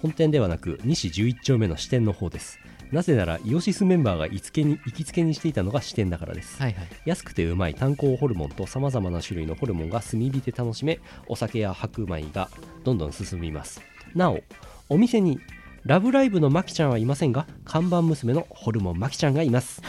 [0.00, 2.60] 本店ではなく西11丁目の支店の方です
[2.92, 6.86] なぜならイオシスメンバーが行きつけに行きつけにしていたのが支店だからです、はいはい。
[7.04, 12.48] 安くてうまい炭鉱ホルモンとさまざまな種類のホルモンが炭火で楽しめお酒や白米が
[12.84, 13.80] どんどん進みます。
[14.14, 14.40] なお
[14.88, 15.38] お店に
[15.84, 19.82] ラブライブのマキちゃんはいませんが看板娘のホルモンマキちゃんがいます。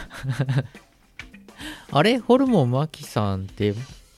[1.92, 2.18] あれ？
[2.18, 3.74] ホルモンマキさんって？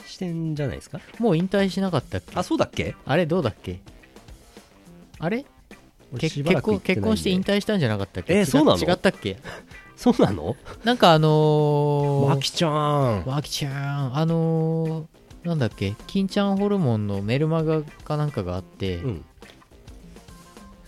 [0.07, 1.01] 支店じゃないですか？
[1.19, 2.33] もう引退しなかったっけ？
[2.35, 2.95] あそうだっけ？
[3.07, 3.81] あれどうだっけ？
[5.19, 5.45] あれ？
[6.19, 8.35] 結婚結婚して引退したんじゃなかったっけ？
[8.35, 8.79] 違えーそうなの？
[8.79, 9.39] 違ったっけ？
[9.97, 10.57] そうなの？
[10.85, 13.25] なんかあのー、マキちゃん。
[13.27, 14.17] マキちゃん。
[14.17, 15.95] あのー、なんだっけ？
[16.07, 19.25] 金ちゃんホルモンのメルマガかなんかがあって、うん。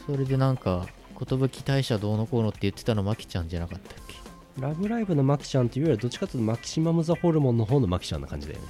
[0.06, 0.86] それでなんか
[1.18, 4.14] 寿大社どうのこうのって言ってたのマキちゃんじゃなかったっけ？
[4.60, 8.66] ラブライブのマキちゃんっていうよりはどっちかというとマキシマム・ザ・ホルモンの方のマキちゃんな感じだよね。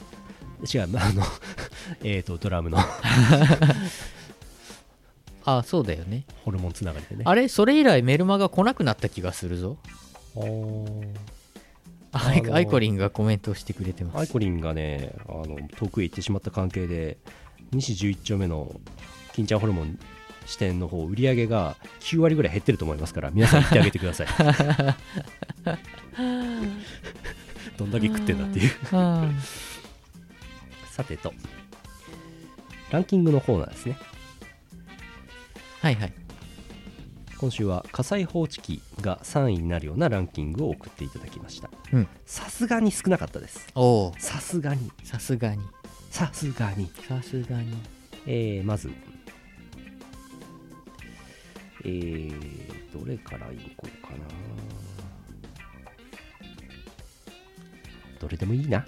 [0.73, 1.23] 違うあの
[2.05, 2.79] えっとドラムの
[5.45, 6.25] あそうだよね。
[6.45, 7.23] ホルモンつながりでね。
[7.27, 7.49] あれ？
[7.49, 9.77] それ以来メルマガ来なくなった気がするぞ。
[10.37, 14.19] アイあのアイコリンがコメントをしてくれてます。
[14.19, 17.19] アイコリンがねあの遠くへ行ってしまった関係で
[17.73, 18.81] 西11丁目の
[19.33, 19.99] 金ちゃんホルモン
[20.47, 24.27] 支店の方売り上げが9割ぐらい減ってると思いますから皆さん行ってあげてください。
[27.77, 28.71] どんだけ食ってんだっていう。
[28.93, 29.29] あ
[30.91, 31.33] さてと。
[32.91, 33.99] ランキングのコーナーですね。
[34.01, 34.14] ー
[35.85, 36.15] はいはい。
[37.37, 41.69] 今週は火災報知器が3位になるようなランキングを送っていただきました。
[41.93, 42.09] うん。
[42.25, 43.69] さすがに少なかったです。
[43.75, 44.91] おおさすがに。
[45.03, 45.61] さすがに。
[46.11, 46.91] さすがに。
[47.07, 47.77] さすがに。
[48.25, 48.91] えー、まず。
[51.85, 54.17] えー、どれからいこうかな。
[58.21, 58.87] どれでもいいな。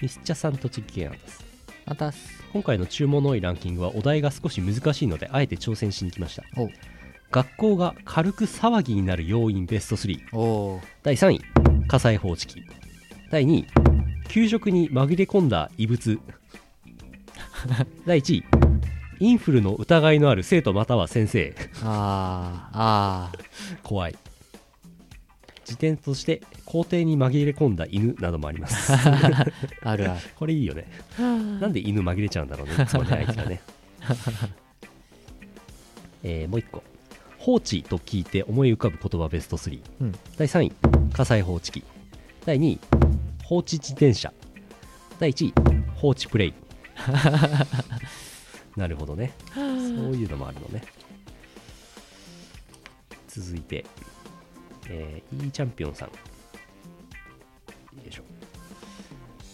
[0.00, 1.47] ミスチャさん栃木県アタス
[1.88, 2.42] またす。
[2.52, 6.44] 今回の注文の多いランキングはお題が少し難しいのであえて挑戦しに来ました。
[6.60, 6.68] お
[7.30, 11.40] 学校が軽く騒ぎになる要因ベスト3おー第3位
[11.86, 12.62] 火災報知器。
[13.30, 13.66] 第2位
[14.28, 16.18] 給食に紛れ込んだ異物。
[18.06, 18.44] 第1位
[19.20, 21.54] インフルの疑いのある生徒または先生。
[21.82, 23.32] あーあ
[23.82, 24.16] 怖い
[25.68, 28.90] 辞典として校庭に紛れ込んだ犬などもあります。
[28.90, 29.52] ー
[29.84, 30.20] あるある。
[30.34, 30.86] これいいよね。
[31.18, 32.84] なんで犬紛れちゃうんだろうね。
[32.84, 33.60] いつもねあいつがね。
[36.24, 36.82] えーもう一個。
[37.38, 40.12] 放置と聞いて思い浮かぶ言葉ベスト3、うん。
[40.38, 40.72] 第3位。
[41.12, 41.84] 火災報知器。
[42.46, 42.78] 第2位。
[43.44, 44.32] 放置自転車。
[45.18, 45.54] 第1位。
[45.96, 46.54] 放置プレイ。
[48.74, 49.34] なるほどね。
[49.54, 49.64] そう
[50.16, 50.82] いうのもあるのね。
[53.28, 53.84] 続いて、
[54.88, 56.08] えー、E チャンピオンさん。
[56.08, 56.14] よ
[58.08, 58.22] いしょ。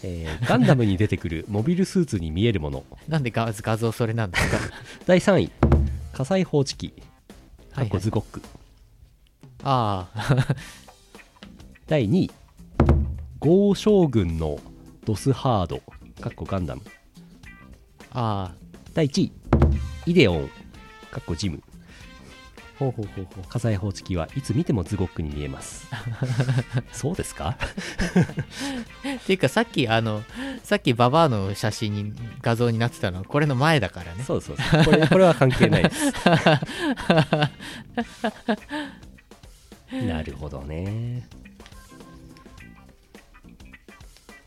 [0.03, 2.83] えー ガンダムに出てくるモビルスーツに見えるもの。
[3.07, 4.57] なんで画画像それなんですか
[5.05, 5.51] 第3位。
[6.13, 6.93] 火災報知器。
[7.73, 8.41] かっこズゴック、
[9.63, 10.55] ああ。
[11.87, 12.31] 第2位。
[13.39, 14.59] 豪将軍の
[15.03, 15.81] ドスハード。
[16.21, 16.81] かっこガンダム。
[18.11, 18.55] ああ。
[18.93, 19.31] 第1位。
[20.05, 20.49] イデオン。
[21.11, 21.61] かっこジム
[22.77, 23.43] ほうほうほうほう。
[23.47, 25.87] 火災報知器はいつ見てもズゴックに見えます。
[26.91, 27.57] そうですか？
[29.17, 30.23] っていうかさっきあの
[30.63, 34.23] さっきババアの写真に画像になってたのはこれの前だからね。
[34.23, 34.83] そうそうそう。
[34.85, 36.05] これこれは関係ないです。
[40.07, 41.27] なるほどね。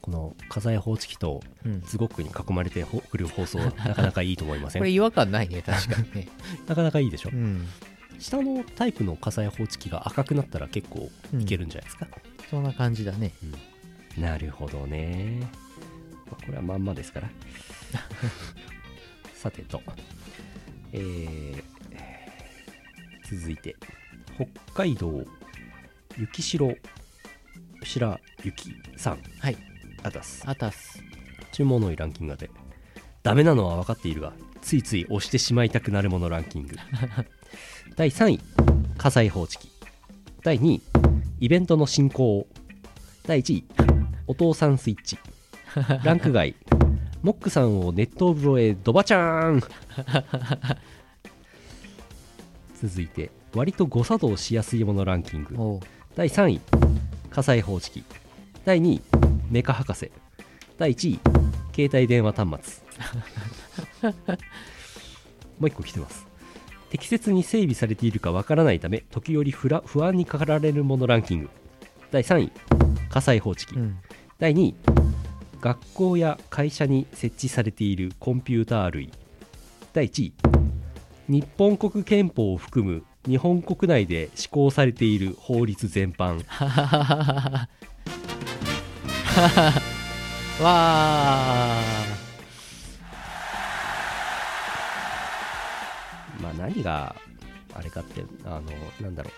[0.03, 1.81] この火災報知器とうん。
[1.83, 4.81] ズゴックに囲まれてほ送る放送なかなかいいと思いません？
[4.81, 6.29] これ違和感ないね確かにね。
[6.67, 7.31] なかなかいいでしょ。
[7.33, 7.67] うん
[8.19, 12.07] 下のタイプの火災報知器が赤くなったら結構いけるんじゃないですか、
[12.51, 13.33] そんな感じだね。
[14.17, 15.41] なるほどね、
[16.27, 17.31] まあこれはまんまですから。
[19.35, 19.81] さてと。
[20.93, 21.63] えー
[23.31, 23.77] 続いて。
[24.37, 24.47] 北
[24.85, 25.23] 海道
[26.17, 26.75] 雪城
[27.83, 29.23] 白雪さん。
[29.41, 29.57] はい。
[30.03, 30.43] あたす。
[30.47, 31.03] あたす。
[31.53, 32.51] 注文の多いランキングで
[33.23, 36.77] ダメなのは分かっているがついつい押してしまいたくなるものランキング
[37.97, 38.41] 第3位
[38.97, 39.71] 火災報知器。
[40.43, 40.83] 第2位
[41.41, 42.47] イベントの進行。
[43.27, 43.65] 第1位
[44.27, 45.19] お父さんスイッチ。
[46.05, 46.55] ランク外
[47.23, 49.63] モックさんを熱湯風呂へドバチャーン。
[52.81, 55.81] 続いて割と誤作動しやすいものランキング。
[56.15, 56.61] 第3位
[57.31, 58.05] 火災報知器。
[58.65, 59.03] 第2位
[59.51, 60.11] メカ博士。
[60.77, 61.21] 第1位
[61.75, 62.89] 携帯電話端末。
[65.59, 66.28] もう一個来てます
[66.91, 69.69] 適切に整備されているかわからないため時折不
[70.05, 71.51] 安に駆られるものランキング。
[72.11, 72.53] 第3位
[73.11, 73.99] 火災報知器、うん。
[74.39, 74.75] 第2位
[75.61, 79.11] 学校や会社に設置されているコンピューター類。
[79.93, 80.33] 第1位
[81.29, 86.43] 日本国憲法を含む日本国内で施行されている法律全般。
[90.61, 92.18] わあ
[96.69, 97.17] 何が
[97.75, 98.63] あれかってあの
[99.01, 99.33] なんだろう。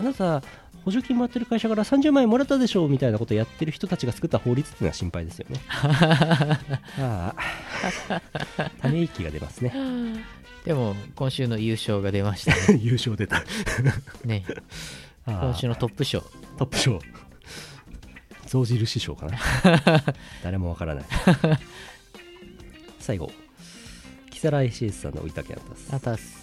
[0.00, 0.42] あなた
[0.84, 5.60] 補助金もらってる会社から30万円もらったでしょみたいなことをやってる人たちが作った法律っていうのは心配ですよね。
[6.98, 8.20] ああ。
[8.80, 9.72] ため息が出ますね。
[10.64, 12.78] でも今週の優勝が出ましたね。
[12.82, 13.44] 優勝出た。
[14.24, 14.44] ね。
[15.26, 16.20] 今週のトップ賞。
[16.58, 17.00] トップ賞。
[18.46, 19.38] 象印賞かな。
[20.42, 21.04] 誰もわからない。
[22.98, 23.30] 最後。
[24.30, 25.94] 木更井 CS さんの追いたけあったす。
[25.94, 26.41] あたす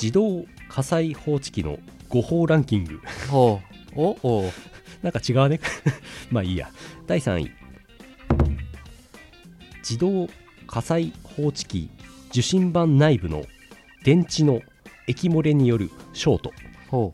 [0.00, 1.78] 自動火災報知器の
[2.08, 3.00] 誤報ランキング。
[3.32, 3.60] おう。
[3.94, 4.52] おおう。
[5.02, 5.60] なんか違うね。
[6.30, 6.70] まあいいや。
[7.06, 7.50] 第3位。
[9.78, 10.28] 自動
[10.66, 11.90] 火災報知器
[12.30, 13.44] 受信板内部の
[14.04, 14.60] 電池の
[15.06, 16.52] 液漏れによるショート。
[16.88, 17.12] ほ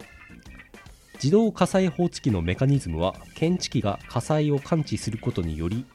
[1.15, 5.87] 自動火災報知器のメカニズムは検知器が火災を感知することにより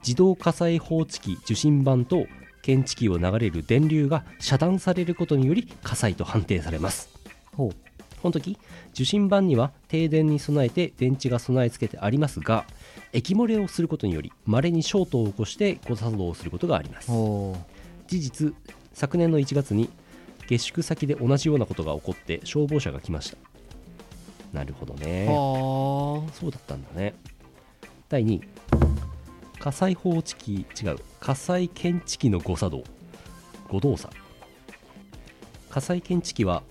[0.00, 2.26] 自動火災報知器受信板と
[2.66, 7.08] 検知器を流れる電流が遮断されることにより火災と判定されます。
[7.52, 7.70] うほう。
[8.20, 8.58] この時
[8.92, 12.64] 受信板には停電に備えて電池が備え付けてありますが
[13.12, 17.08] 液漏れをすることにより稀にショートを起こして誤作動をすることがあります。
[17.08, 17.56] ほ
[18.08, 18.54] 事実
[18.92, 19.88] 昨年の1月に
[20.48, 23.36] 下宿先で同じようなことが起こって消防車が来ました。
[24.52, 25.26] なるほどうね。
[25.28, 27.14] はそうだったんだね。
[28.08, 28.40] 第2位
[29.60, 32.84] 火災報知器違う火災検知器の誤作動。
[33.66, 34.14] 誤動作。
[35.68, 36.62] 火災検知器は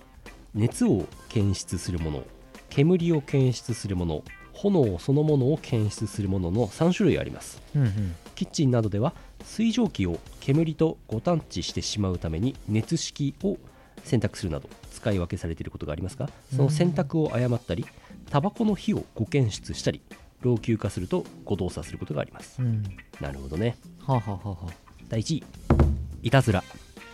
[0.53, 2.23] 熱を検出するもの
[2.69, 7.61] 煙を検出するもの炎そのものを検出するものの3種類あります。
[7.75, 8.15] うんうん。
[8.35, 13.57] キッチンなどでは水蒸気を煙とご探知してしまうために熱式を
[14.05, 17.85] 選択するなど使い分けされていることがありますがその選択を誤ったり
[18.29, 19.99] タバコの火をご検出したり
[20.39, 22.61] 老朽化すると誤動作することがあります。
[22.61, 22.83] うん。
[23.19, 23.75] なるほどね
[24.07, 24.57] はあ、はあはあは
[25.09, 25.43] 第1位。
[26.21, 26.63] いたずら。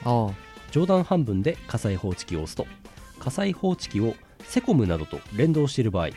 [0.03, 0.31] あ、あ。
[0.71, 2.65] 上段半分で火災報知器を押すと。
[3.19, 6.09] 火災報知器をセコムなどと連動している場合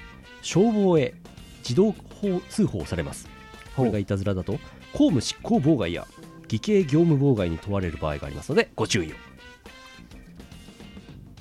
[0.42, 1.14] 消防へ
[1.58, 3.28] 自動報通報されます。
[3.76, 4.54] これがいたずらだと
[4.92, 6.06] 公務執行妨害や
[6.48, 9.14] 偽計業務妨害に問われる場合がありますのでご注意を。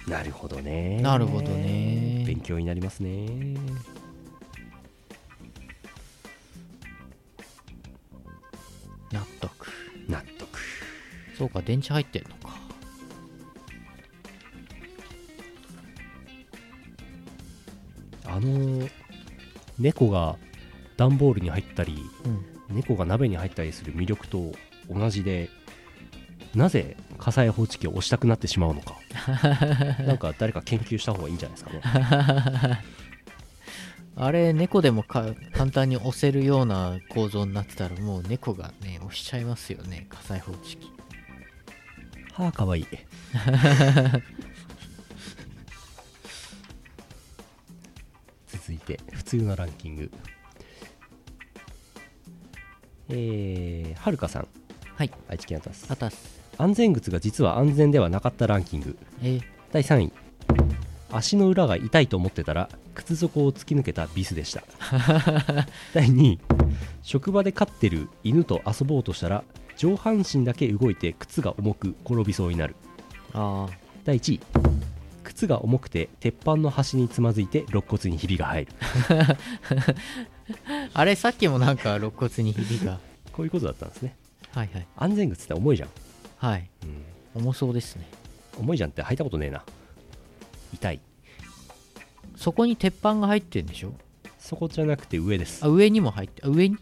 [0.09, 0.99] なるほどね。
[1.01, 2.23] なるほどね。
[2.27, 3.55] 勉強になりますね
[11.44, 12.56] そうか電池入ってんのか。
[18.26, 18.91] あのー
[19.78, 20.38] 猫が
[20.96, 21.98] 段ボールに入ったり
[22.70, 22.76] うん。
[22.78, 24.54] 猫が鍋に入ったりする魅力と
[24.89, 25.50] 同じで
[26.56, 28.96] なぜ火災報知器を押したくなってしまうのか。
[30.06, 32.80] なんか誰か研究した方がいいんじゃないですかね。
[34.16, 40.91] あれ猫でもか簡単に押せるような構造になってたらもう猫がね押しちゃいますよね火災報知器
[42.34, 42.88] はあかわいい。
[48.47, 50.11] 続いて普通のランキング。
[53.09, 54.47] えー、はるかさん。
[54.95, 55.11] はい。
[55.29, 55.86] 愛知県アタス。
[55.89, 58.97] あたす安全靴が実は安全ではなかったランキング。
[59.21, 59.39] え
[59.71, 60.11] 第3位。
[61.11, 64.63] 足の裏が痛いと思ってたら靴底を突き抜けたビスでした。
[65.93, 66.39] 第2位。
[67.03, 69.43] 職場で飼ってる犬と遊ぼうとしたら
[69.78, 72.76] 上半身だけ動いて靴が重く転びそうになる。
[73.34, 73.67] あ
[74.05, 74.39] 第1位
[75.24, 78.71] 靴が重くて鉄板の端につまずいて肋骨にひびが入る。
[79.09, 79.38] あ
[80.93, 82.99] あれさっきもなんか肋骨にひびが。
[83.32, 84.15] こういうことだったんですね。
[84.51, 84.88] はいはい。
[84.97, 85.89] 安全靴って重いじゃん、
[86.38, 86.69] はい。
[87.36, 88.07] うん、重そうですね。
[88.59, 89.63] 重いじゃんって履いたことねえな。
[90.74, 90.99] 痛い。
[92.36, 93.93] そこに鉄板が入ってんでしょ？
[94.38, 95.63] そこじゃなくて上です。
[95.65, 96.78] あ上にも入ってあ上に？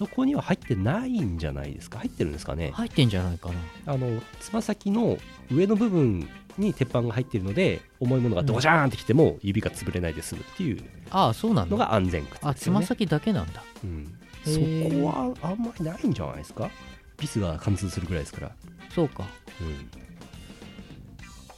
[0.00, 1.98] そこには入ってないんじゃないですか？
[1.98, 2.70] 入ってるんですかね？
[2.70, 3.50] 入ってんじゃないか
[3.84, 3.92] な。
[3.92, 5.18] あのつま先の
[5.52, 6.26] 上の部分
[6.56, 12.54] に鉄板が入っているので重いものがドジャーンってきても指が潰れないで済むっていうああそうなんのだが安全靴ね。
[12.54, 13.62] つま先だけなんだ。
[13.84, 16.70] うん、へそーこはあんまりないんじゃないですか？
[17.18, 18.52] ビスが貫通するぐらいですから、
[18.94, 19.24] そうか。
[19.60, 19.90] うん、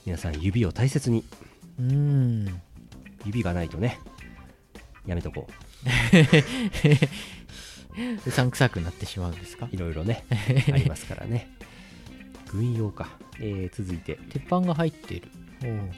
[0.05, 1.24] 皆さん指を大切に。
[1.78, 2.61] うーん。
[3.24, 4.01] 指がないとね。
[5.07, 5.53] やめとこう
[8.30, 9.68] さんくさくなってしまうんですか？
[9.70, 10.24] ういろいろね
[10.72, 11.49] ありますからね。
[12.51, 14.18] 軍用か、えー続いて。
[14.30, 15.28] 鉄板が入ってる。
[15.64, 15.90] おう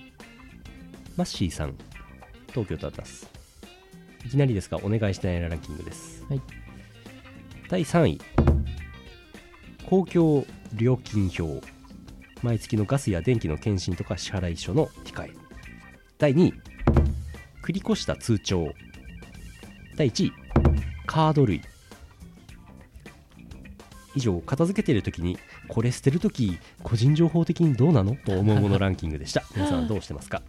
[1.17, 1.75] マッシーさん
[2.49, 3.29] 東京都アタス。
[4.25, 6.41] いきなりですがお願いしたいランキングです、はい。
[7.69, 8.21] 第3位。
[9.87, 11.65] 公共料金表。
[12.43, 15.31] 毎月のガスや電気の検診とか支払い書の控え。
[16.19, 16.55] 第2位。
[17.63, 18.73] 繰り越した通帳。
[19.97, 20.33] 第1位。
[21.07, 21.61] カード類
[24.15, 25.39] 以上片付けてる時に
[25.69, 28.17] これ捨てる時個人情報的にどうなの？
[28.17, 29.43] と思うものランキングでした。
[29.57, 30.43] 皆さんどうしてますか？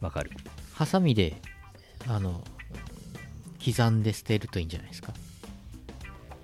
[0.00, 0.30] わかる。
[0.74, 1.40] ハサミで
[2.06, 2.44] あの
[3.64, 5.12] 刻んで捨てるといいんじゃないですか？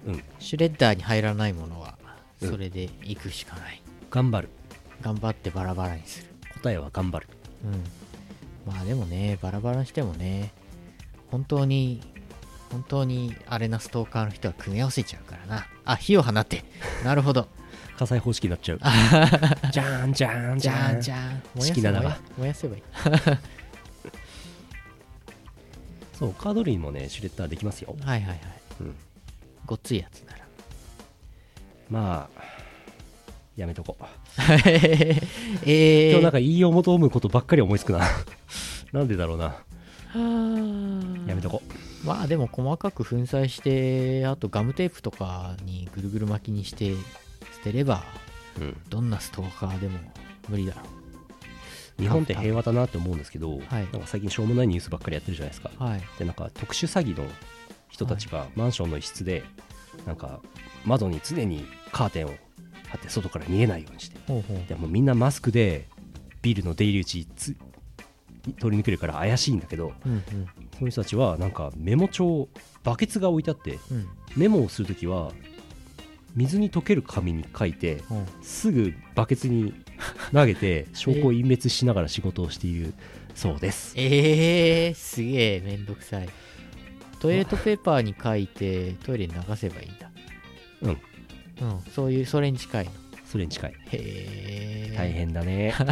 [0.06, 0.22] うん。
[0.38, 1.96] シュレッダーに入らないものは
[2.40, 2.50] うん。
[2.50, 4.48] それでいくしかない、頑張る。
[5.00, 6.28] 頑張ってバラバラにする。
[6.54, 7.28] 答えは頑張る。
[7.64, 8.72] うん。
[8.72, 10.52] まあでもねバラバラにしてもね
[11.30, 12.00] 本当に
[12.72, 15.66] 本当にあれなストーカーの人は組み合わせちゃうからな。
[15.84, 16.64] あ火を放って。
[17.04, 17.46] なるほど。
[17.98, 18.78] 火災方式になっちゃう。
[19.70, 21.42] じゃーんじゃーんじじゃんんじゃん。
[21.54, 22.82] 好きなのは燃やせばいい。
[26.18, 27.94] そうカード類もねシュレッダーできますよ。
[28.02, 28.40] はいはいはい、
[28.80, 28.94] うん。
[29.66, 30.38] ごっついやつなら。
[31.90, 32.42] まあ
[33.54, 33.98] やめとこ。
[34.00, 34.04] う
[35.66, 38.00] えー、今日なんか言いよう求むことばっかり思いつくな。
[38.92, 39.62] なんでだろうな。
[41.26, 41.60] やめとこ
[42.05, 48.03] まあでも細かく粉砕してあとガムテープとかにぐるぐる巻きにして捨てれば
[48.59, 49.98] う、うん、どんなストーカーでも
[50.48, 50.80] 無理だろ
[51.98, 53.61] 日本って平和だなって思うんですけど、はい。
[53.61, 55.70] なんか最近しょうもないニュースばっかりやってるじゃないですか。
[55.78, 56.03] うはい。
[56.18, 57.28] でなんか特殊詐欺の
[57.90, 59.44] 人たちがマンションの一室で
[60.07, 60.40] なんか
[60.84, 62.30] 窓に常にカーテンを
[62.88, 64.18] 貼って外から見えないようにして。
[64.68, 65.86] でもうみんなマスクで
[66.40, 67.55] ビルの出入り口つ
[68.59, 70.24] 通り抜けるから怪しいんだけどうん
[70.83, 72.49] その人たちはなんかメモ帳
[72.83, 73.97] バケツが置いてあってうん。
[73.99, 75.30] うんメモをするときは
[76.35, 78.26] 水に溶ける紙に書いてうん。
[78.41, 79.74] すぐバケツに
[80.33, 82.95] 投げて 証拠を隠滅しながら仕事をしている
[83.35, 83.93] そうです。
[83.97, 86.28] えー、すげえめんどくさい。
[87.20, 90.11] トイレットペーパーに書いてトイレに流せばいいんだ。
[90.80, 90.91] うん。
[90.91, 90.99] うん。
[91.95, 92.91] そういうそれに近いの。
[93.26, 93.74] それに近い。
[93.93, 95.74] へえ大変だね。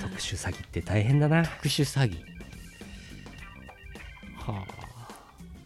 [0.00, 2.29] 特殊詐欺って大変だな、特殊詐欺
[4.52, 5.10] はあ。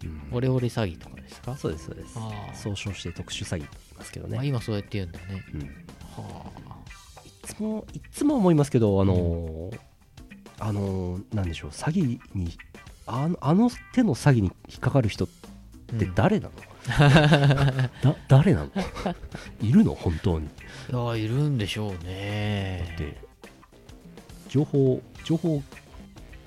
[0.03, 0.29] うん。
[0.33, 1.57] オレオレ詐欺とかですか？
[1.57, 2.19] そうですそうです。
[2.63, 5.45] 総称して特殊詐欺って言いますけどね、あ今そうやって言うんだね。
[5.55, 5.65] うん、い
[6.17, 6.53] は
[7.43, 9.79] つもいつも思いますけどあのー
[10.61, 12.51] あのーなんでしょう詐欺に
[13.07, 15.29] あのあの手の詐欺に引っかかる人っ
[15.95, 16.53] あて誰なの、
[18.03, 18.71] だ誰なの？
[19.61, 19.95] いるの？
[19.95, 20.47] 本当に。
[20.47, 20.49] い
[20.93, 22.95] やいるんでしょうね。
[22.99, 23.21] で
[24.49, 25.63] 情報情報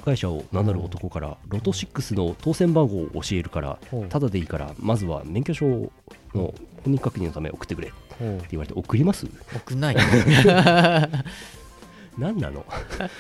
[0.08, 3.78] 会社を名乗る男からロト6の当選番号を教えるから
[4.08, 5.92] ただでいいからまずは免許証の
[6.34, 6.54] 本
[6.86, 7.90] 人確認のため送ってくれ。
[7.90, 7.98] って
[8.52, 9.28] 言われて送ります？
[9.54, 9.96] 送んない
[12.18, 12.66] 何なの？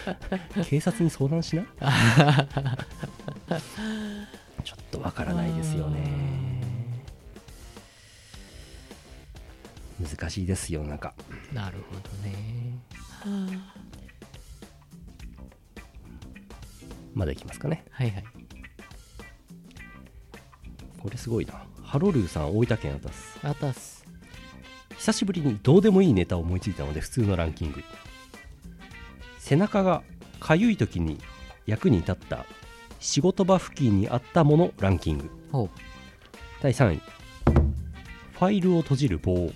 [0.65, 1.65] 警察に相談しな？
[4.63, 6.37] ちょっとわからないですよね。
[10.01, 11.13] 難しいですよなんか。
[11.51, 12.77] なるほどね
[17.17, 17.83] まだいきますかね。
[17.89, 18.23] はいはい。
[21.01, 21.65] これすごいな。
[21.81, 24.05] ハロルーさん大分県あたすあたす
[24.97, 27.83] 久しぶりにどうでもいいネタを思いついたので普通のランキング。
[29.39, 30.03] 背中が
[30.39, 31.17] かゆい時に
[31.65, 32.45] 役に立った
[32.99, 35.29] 仕事場付近にあったものランキング。
[36.61, 37.01] 第3位。
[38.33, 39.49] ファイルを閉じる棒。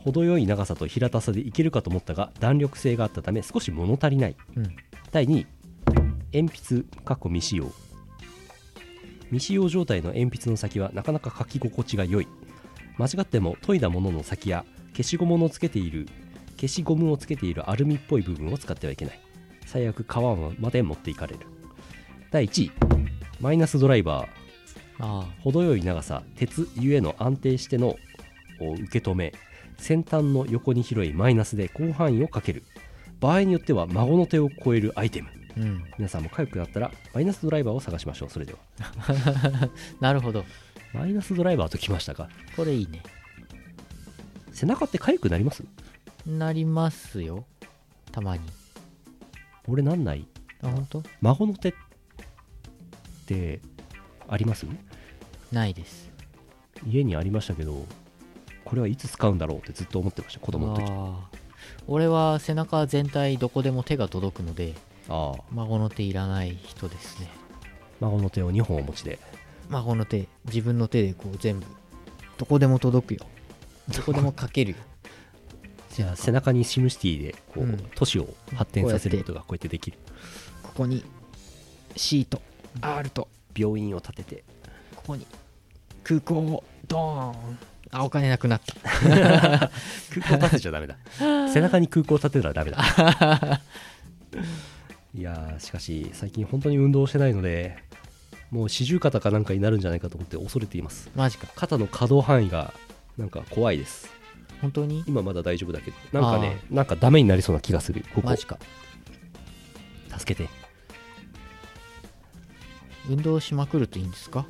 [0.00, 4.36] 程よい長さと平たさでいけるかと思ったが弾力性があったため少し物足りない。
[4.56, 4.76] うん。
[5.12, 5.46] 第2位
[6.30, 7.72] 鉛筆かっこ未使用。
[9.30, 12.28] 未使用状態の鉛筆の先はなかなか書き心地が良い。
[12.98, 16.06] 間違っても研いだものの先や消しゴムのつけている
[16.56, 19.20] 消しゴムをつけているアルミっぽい部分を使ってはいけない。
[19.64, 21.40] 最悪皮まで持っていかれる。
[22.30, 22.72] 第1位
[23.40, 24.28] マイナスドライバー。
[25.00, 27.96] あ程よい長さ鉄ゆえの安定しての
[28.60, 29.32] お受け止め。
[29.78, 32.64] 先端の横に広いマイナスで広範囲をかける。
[33.20, 35.28] 場合によっては孫の手を超えるアイテム。
[35.28, 35.84] あうん。
[35.98, 38.30] 皆さんも痒くなったらマイナスドライバーを探しましょう。
[38.30, 38.58] それでは。
[40.00, 40.44] なるほど。
[40.94, 42.28] マイナスドライバーときましたか？
[42.56, 43.02] これいいね。
[44.52, 45.64] 背中って痒くなります？
[46.26, 47.44] なりますよ。
[48.12, 48.42] たまに。
[49.66, 50.26] 俺なんない？
[50.62, 51.02] あ本当？
[51.20, 51.72] 孫の手っ
[53.26, 53.60] て
[54.28, 54.66] あります？
[55.52, 56.10] ないです。
[56.86, 57.84] 家にありましたけど
[58.64, 60.92] これはいつ使うんだろうってずっと思ってました子供の時。
[61.86, 64.74] 俺は背中全体どこでも手が届くので
[65.08, 65.42] ああ。
[65.52, 67.28] 孫の手いらない人ですね。
[68.00, 69.18] 孫の手を2本お持ちで。
[69.68, 71.66] 孫の手自分の手でこう全部
[72.38, 73.26] どこでも届くよ。
[73.94, 74.76] どこでもかけるよ。
[75.94, 77.76] じゃあ背中にシムシティでこう、うん。
[77.94, 79.68] 都市を発展させることがこうやって。
[79.68, 79.98] できる。
[80.62, 81.04] ここに
[81.96, 82.40] C と
[82.80, 83.28] R と。
[83.56, 84.44] 病院を建てて。
[84.94, 85.26] ここに
[86.04, 87.58] 空港をドーン。
[87.90, 88.74] あお金なくなった。
[90.14, 90.96] 空港建てちゃダメだ。
[91.52, 93.60] 背中に空港建てたらダメだ
[95.14, 97.78] いやーしかし最近本当に運動してないので
[98.50, 101.10] もう四十肩かなんかになるんじゃないかと思って恐れています。
[101.14, 101.46] マジか。
[101.54, 102.72] 肩の可動範囲が
[103.16, 104.08] なんか怖いです。
[104.60, 105.04] 本当に？
[105.06, 105.96] 今まだ大丈夫だけど。
[106.20, 108.26] なんかねなんかダメになりそうな気がするここ。
[108.26, 108.58] マジか。
[110.16, 110.48] 助けて。
[113.08, 114.46] 運動しまくるといいんですか？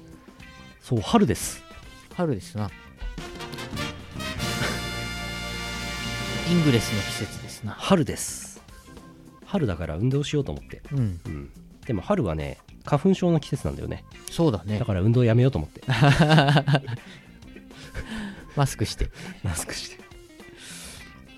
[0.81, 1.63] そう春です。
[2.15, 2.71] 春ですな。
[6.51, 7.73] イングレスの季節ですな。
[7.73, 8.48] 春です
[9.49, 10.83] 春だから運動しようと思って。
[10.93, 11.21] うん。
[11.25, 11.51] うん。
[11.87, 14.05] でも春はね花粉症の季節なんだよね。
[14.31, 14.79] そうだね。
[14.79, 15.81] だから運動やめようと思って。
[18.57, 19.09] マスクして。
[19.43, 20.05] マスクして。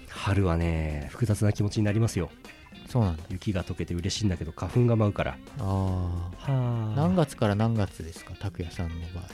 [0.08, 2.30] 春はね複雑な気持ちになりますよ。
[2.88, 3.22] そうなんだ。
[3.30, 5.38] 雪が溶けて嬉しいんだけど花粉が舞うから。
[5.60, 6.94] あはあ。
[6.96, 9.24] 何月から何月ですか拓也さんの場合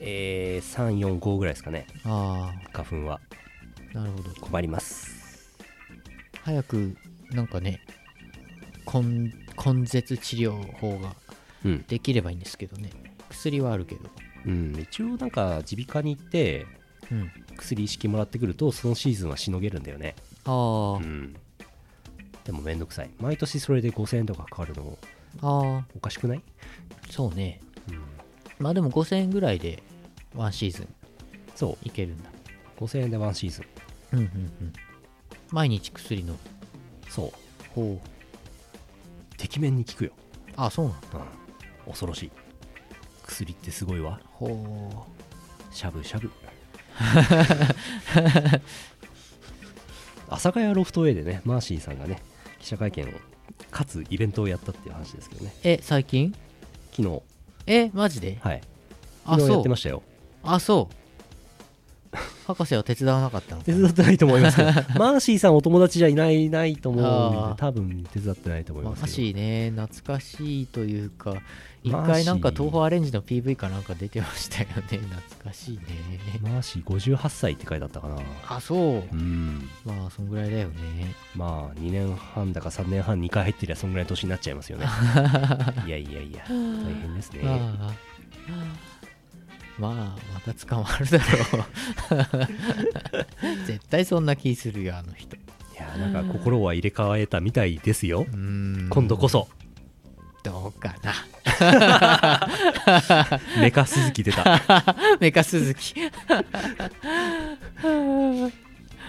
[0.00, 1.86] えー、345ぐらいですかね。
[2.02, 3.20] はあ花粉は。
[3.94, 4.30] あなるほど。
[4.40, 5.54] 困ります。
[6.42, 6.96] 早く
[7.34, 7.80] なんかね
[8.86, 9.32] 根
[9.64, 11.14] 根絶治療法が
[11.64, 12.90] うん、できればいいんですけどね。
[13.30, 14.02] 薬はあるけど。
[14.46, 16.66] うん、一応なんか耳鼻科に行って
[17.10, 17.30] うん。
[17.56, 20.14] 薬意識もらってくるとそのシーズンはしのげるんだよね。
[20.44, 21.02] あー。
[21.02, 21.34] うん。
[22.44, 23.10] でもめんどくさい。
[23.18, 24.98] 毎年それで5000円とかかかるの
[25.40, 27.60] あおかしくない、ーそうね。
[27.88, 27.98] うん、
[28.58, 29.82] まあでも5000円ぐらいで
[30.34, 30.88] ワンシーズン
[31.54, 31.88] そう。
[31.88, 32.30] いけるんだ。
[32.78, 33.64] 5000円でワンシーズン。
[34.12, 34.28] うんうんう
[34.64, 34.72] ん。
[35.50, 36.36] 毎日薬の
[37.14, 37.32] そう。
[37.74, 39.36] ほう。
[39.36, 40.12] てきめんに効くよ、
[40.56, 41.06] あそうなんだ。
[41.86, 42.30] うん、恐ろしい。
[43.22, 44.20] 薬ってすごいわ。
[44.32, 45.06] ほ
[45.70, 46.30] しゃぶしゃぶ。
[50.28, 52.22] 阿佐ヶ谷ロフト A でねマーシーさんがね
[52.60, 53.10] 記者会見を
[53.70, 55.54] かつイベントをやったっていう話ですけどね。
[55.62, 56.34] え最近？
[56.92, 57.22] 昨日。
[57.66, 58.38] えマジで？
[58.40, 58.62] はい。
[59.24, 60.02] あ昨日やそうってましたよ。
[60.42, 60.94] あそう
[62.46, 64.70] 博士は手伝わなかったのか手伝ってないと思いますけど。
[64.98, 71.36] マーシーさんお友達じゃいないないと思うんで多分手伝ってないと思いますマーシーね懐かしいというか
[71.84, 74.74] 一回なんか東宝アレンジの PV かなんか出てましたよね。
[74.90, 75.82] 懐かしいね。
[76.40, 78.16] マーシー58歳って書いてあったかな。
[78.48, 78.78] あそう。
[79.12, 79.68] うん。
[79.84, 81.14] まあそんぐらいだよね。
[81.36, 84.86] まあ2年半だか3年半2回入ってりゃそんぐらいの年になっちゃいますよね。
[85.86, 86.54] いやいやいや大
[86.94, 87.42] 変ですね
[89.78, 89.92] まあ
[90.32, 91.24] また捕まるだろ
[92.20, 92.26] う。
[93.66, 95.34] 絶対そんな気するよあの人。
[95.36, 95.40] い
[95.76, 98.26] やなんか心は入れ替えたみたいですよ。
[98.30, 99.48] 今度こそ。
[100.44, 101.14] どうかな。
[103.60, 104.62] メカ鈴木出た。
[105.18, 105.94] メカ鈴木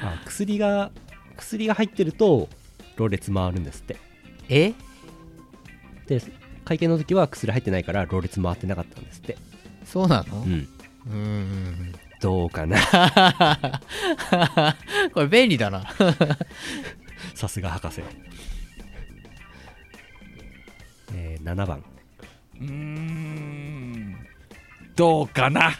[0.01, 0.91] あ薬が
[1.37, 2.49] 薬が入ってると
[2.95, 3.97] ろれつ回るんですって。
[4.49, 4.73] え？
[6.07, 6.21] で
[6.63, 9.37] 会見の時は薬入ってないからろれつ回ってなかったんですって
[9.85, 10.37] そうなの？
[10.41, 10.67] うん。
[11.07, 11.93] うーん。
[12.21, 12.77] どうかな？
[15.13, 15.83] これ便利だな。
[17.35, 18.01] さすが博士。
[21.13, 21.83] えー、7番。
[22.59, 24.15] うーん。
[24.95, 25.71] どうかな？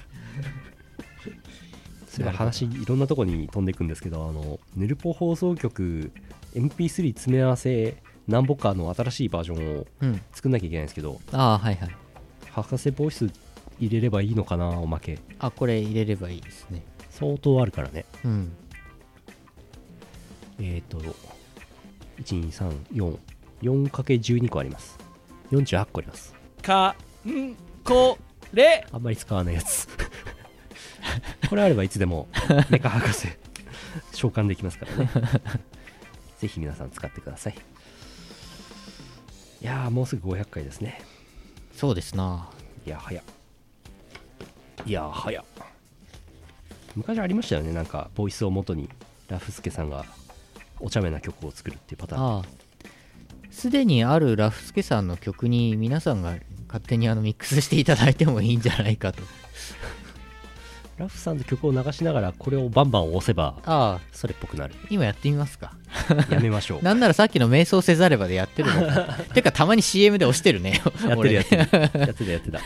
[2.08, 6.14] それは話いろんなとこに飛んでいくんですけどあのヌルポ放送局
[6.54, 10.22] MP3 詰め合わせ何ぼかの新しいバージョンをうん。
[10.32, 11.96] 作んなきゃいけないんですけどああはいはい。
[12.52, 13.30] 博士ボイス
[13.80, 15.20] 入れればいいのかなおまけ。
[15.40, 16.84] あこれ入れればいいですね。
[17.10, 18.06] 相当あるからね。
[18.24, 18.52] うん。
[20.60, 21.02] えっ、ー、と
[23.62, 24.98] 12344×12 個あります。
[25.52, 26.34] 48個あります。
[26.62, 26.96] か
[27.28, 28.18] んこ
[28.54, 28.86] れ。
[28.92, 29.88] あんまり使わないやつ。
[31.50, 32.28] これあればいつでも
[32.70, 33.28] メカ博士
[34.14, 35.10] 召喚できますからね。
[36.40, 37.56] ぜひ皆さん使ってください。
[39.62, 41.02] いやーもうすぐ500回ですね。
[41.74, 42.50] そうですな。
[42.86, 43.24] いや早っ
[44.86, 45.44] いや早っ。
[46.96, 48.90] 昔ありましたよねなんかボイスを元に
[49.28, 50.06] ラフスケさんが
[50.80, 52.38] お茶目な曲を作るっていうパターン。
[52.38, 52.44] ああ。
[53.52, 56.36] すでにあるラフスケさんの曲に皆さんが
[56.68, 59.24] 勝手にあのミックスしていただいてもいいんじゃないかと。
[60.98, 64.00] ラフさんの曲を流しながらこれをバンバン押せばああ。
[64.14, 64.76] それっぽくなる。
[64.90, 65.74] 今やってみますか。
[66.30, 66.84] やめましょう。
[66.84, 69.24] なんならさっきの瞑想せざればでやってるのか。
[69.34, 70.82] てかたまに CM で押してるね。
[71.06, 71.62] やってるやってる。
[71.72, 72.60] やってたやってた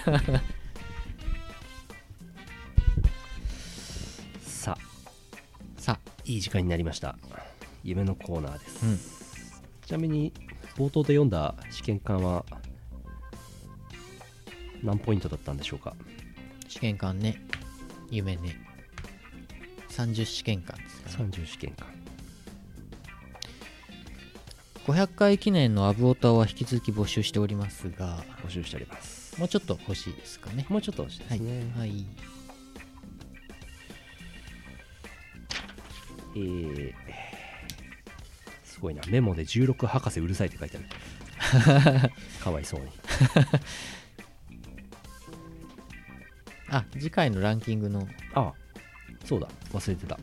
[6.29, 7.17] いい時間になりました。
[7.83, 8.99] 夢のコーナーです、うん。
[9.83, 10.31] ちなみに
[10.77, 12.45] 冒頭で読んだ試験管は
[14.83, 15.95] 何ポイントだったんでしょうか？
[16.67, 17.41] 試験官ね。
[18.11, 18.61] 夢ね。
[19.89, 21.29] 30試験官ですかね。
[21.31, 21.87] 30試験管
[24.85, 29.39] 500回記念のアブオタは引き続き募集しておりますが募集しております。
[29.39, 30.67] もうちょっと欲しいですかね。
[30.69, 32.05] もうちょっと欲しいですね、はい
[36.35, 36.93] えー、
[38.63, 39.01] すごいな。
[39.09, 40.87] メモで16博士うるさいって書いてある。
[42.43, 42.87] かわいそうに。
[46.71, 48.07] あ次回のランキングの。
[48.35, 48.53] あ
[49.25, 49.47] そうだ。
[49.71, 50.19] 忘れてた。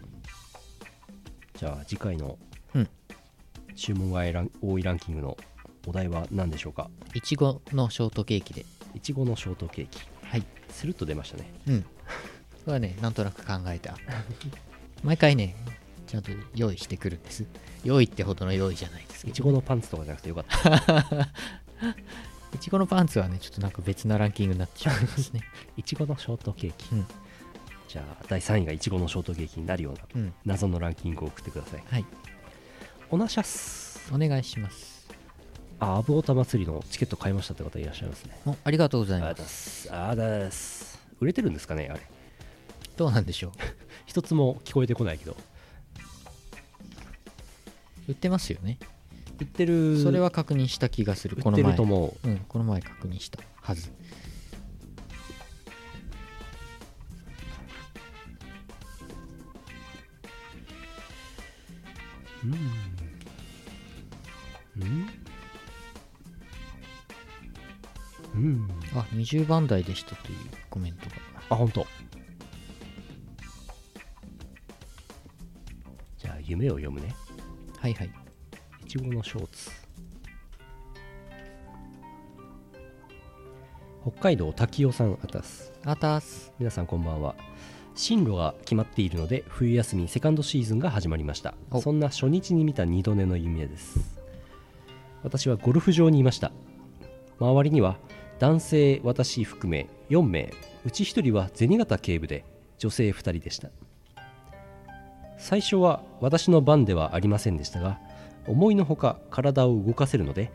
[1.54, 2.38] じゃあ次回の
[2.74, 2.88] うん。
[3.74, 4.22] 注文が
[4.62, 5.36] 多いランキングの
[5.86, 6.88] お題は何でしょうか？
[7.14, 8.64] いちごのショートケーキで。
[8.94, 10.00] いちごのショートケーキ。
[10.22, 10.44] はい。
[10.70, 11.52] スルッと出ましたね。
[11.66, 11.82] うん。
[11.82, 11.88] こ
[12.68, 13.96] れはねなんとなく考えた。
[15.02, 15.54] 毎回ね
[16.06, 17.44] ちゃんと用意してくるんです。
[17.84, 19.30] 用意ってほどの用意じゃないですけど。
[19.30, 21.28] いちごのパンツとかじゃなくてよかった。
[22.54, 25.42] いちごのパンツはねちょっとなんか別なランキングになってしまいますね。
[25.76, 27.06] いちごのショートケーキ、うん。
[27.88, 30.34] じゃあ第3位がいちごのショートケーキになるようなうん。
[30.44, 31.84] 謎のランキングを送ってください。
[31.90, 32.04] はい。
[33.10, 34.10] おなしゃす。
[34.12, 35.06] お願いします。
[35.78, 38.38] あアブオタ祭りのチケット買いましたって方いらっしゃいますね。
[38.46, 39.92] おありがとうございあまだす。
[39.92, 40.98] あだす。
[41.20, 42.00] 売れてるんですかねあれ。
[42.96, 43.52] どうなんでしょう。
[44.06, 45.36] 一つも聞こえてこないけど
[48.08, 48.78] 売ってますよね。
[49.40, 51.36] 売ってるそれは確認した気がする。
[51.36, 52.28] 売ってこの前ると思う。
[52.28, 53.90] うんこの前確認したはず。
[62.44, 62.52] うん。
[68.34, 68.68] うん。
[68.94, 70.38] あ20番台でしたという
[70.70, 71.16] コメントが。
[71.50, 71.86] あ本当。
[76.18, 77.14] じゃあ夢を読むね
[77.86, 78.10] はいはい。
[78.84, 79.70] いちごのショーツ。
[84.02, 85.72] 北海道滝尾さんあたす。
[85.84, 86.52] あたす。
[86.58, 87.36] 皆さんこんばんは。
[87.94, 91.54] 進路が決まっているので冬休みセカンドシーズンが始まりました。
[91.70, 91.80] お。
[91.80, 94.18] そんな初日に見た二度寝の夢です。
[95.22, 96.50] 私はゴルフ場にいました。
[97.38, 97.98] 周りには
[98.40, 100.52] 男性私含め4名。
[100.84, 102.44] うち1人は銭形警部で
[102.78, 103.70] 女性2人でした
[105.38, 107.98] 最初は私の番ではありませんでしたが
[108.46, 110.50] 思いのほか体を動かせるので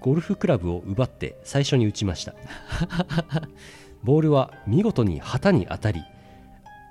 [0.00, 2.34] ゴルフクラブを奪って最初に打ちました
[4.04, 6.02] ボールは見事に旗に当たり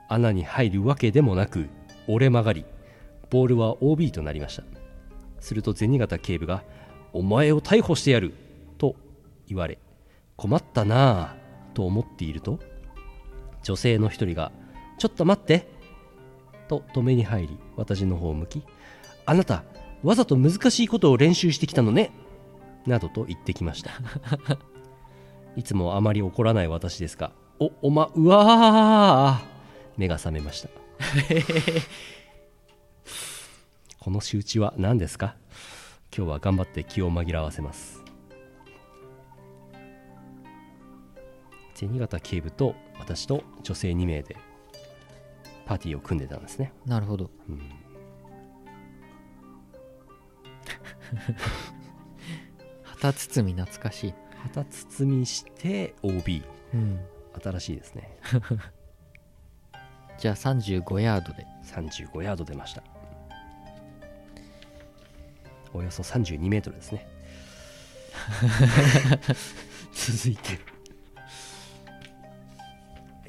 [0.09, 1.69] 穴に入るわけでもなく
[2.07, 2.65] 折れ曲がり
[3.29, 4.63] ボールは OB となりました
[5.39, 6.63] すると銭形警部が
[7.13, 8.33] 「お前を逮捕してやる!」
[8.77, 8.95] と
[9.47, 9.79] 言われ
[10.35, 12.59] 困ったなぁと思っていると
[13.63, 14.51] 女性の一人が
[14.97, 15.67] 「ちょっと待って!」
[16.67, 18.63] と止めに入り私の方を向き
[19.25, 19.63] 「あなた
[20.03, 22.11] わざと難しいことを練習してきたのね!」
[22.85, 23.91] などと言ってきました
[25.57, 29.47] いつもあまり怒らない私ですが「おおまうわー!」
[29.97, 30.69] 目が覚めました
[33.99, 35.35] この仕打ちは何ですか？
[36.15, 38.01] 今日は頑張って気を紛らわせます
[41.75, 44.37] 銭形警部と私と女性2名で
[45.67, 46.71] パーティーを組んでたんですね。
[46.85, 47.29] なるほど、
[52.83, 54.13] 旗包み懐かしい、
[54.43, 56.41] 旗包みして OB
[56.73, 56.99] うん、
[57.43, 58.17] 新しいですね。
[60.17, 61.45] じゃあ35ヤードで。
[61.65, 62.81] 35ヤード出ました。
[65.73, 67.07] およそ32メートルですね。
[69.93, 70.59] 続いて。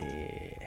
[0.00, 0.57] え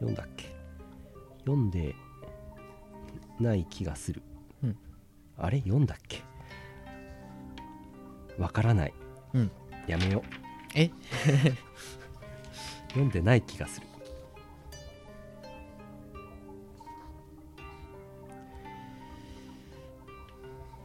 [0.00, 0.46] 読んだっけ？
[1.40, 1.94] 読んで
[3.38, 4.22] ない気がする、
[4.64, 4.76] うん。
[5.38, 5.60] あれ？
[5.60, 6.22] 読んだっけ？
[8.38, 8.94] わからない、
[9.34, 9.50] うん。
[9.86, 10.22] やめよう。
[10.74, 10.90] え？
[12.88, 13.86] 読んでない気がする。
[13.86, 13.92] こ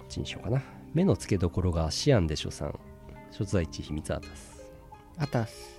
[0.04, 0.62] っちにしようかな。
[0.94, 2.80] 目の付けどころがシアンでしょさん。
[3.32, 4.64] 所在地秘密アータス。
[5.18, 5.75] あたす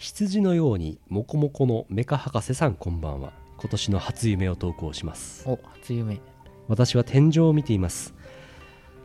[0.00, 3.34] 羊のようにモコモコのメカ博士さんこんばんは。
[3.58, 5.46] 今年の初夢を投稿します。
[5.46, 6.22] お初夢。
[6.68, 8.14] 私は天井を見ています。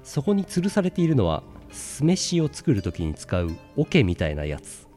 [0.06, 4.88] そこに吊るされているのは酢飯を作る時に使う桶みたいなやつ。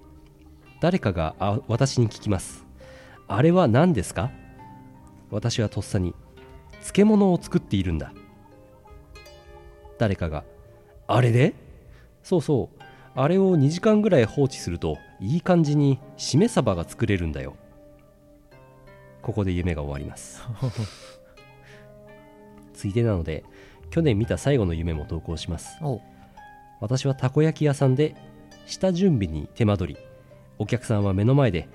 [0.81, 2.65] 誰かがあ私に聞きます。
[3.27, 4.31] あれは何ですか？
[5.33, 6.15] 私はとっさに
[6.75, 8.13] 漬物を作っているんだ。
[9.99, 10.45] 誰かが
[11.09, 11.55] あれで？
[12.23, 12.78] そうそう
[13.21, 17.57] あれを2時間ぐらい放置するといい感じにしめ鯖が作れるんだよ。
[19.23, 20.41] ここで夢が終わります。
[22.73, 23.43] ついでなので
[23.91, 25.79] 去年見た最後の夢も投稿します。
[25.83, 26.01] お
[26.79, 28.15] 私はたこ焼き屋さんで
[28.67, 30.01] 下準備に手間取り
[30.57, 31.69] お客さんは目の前で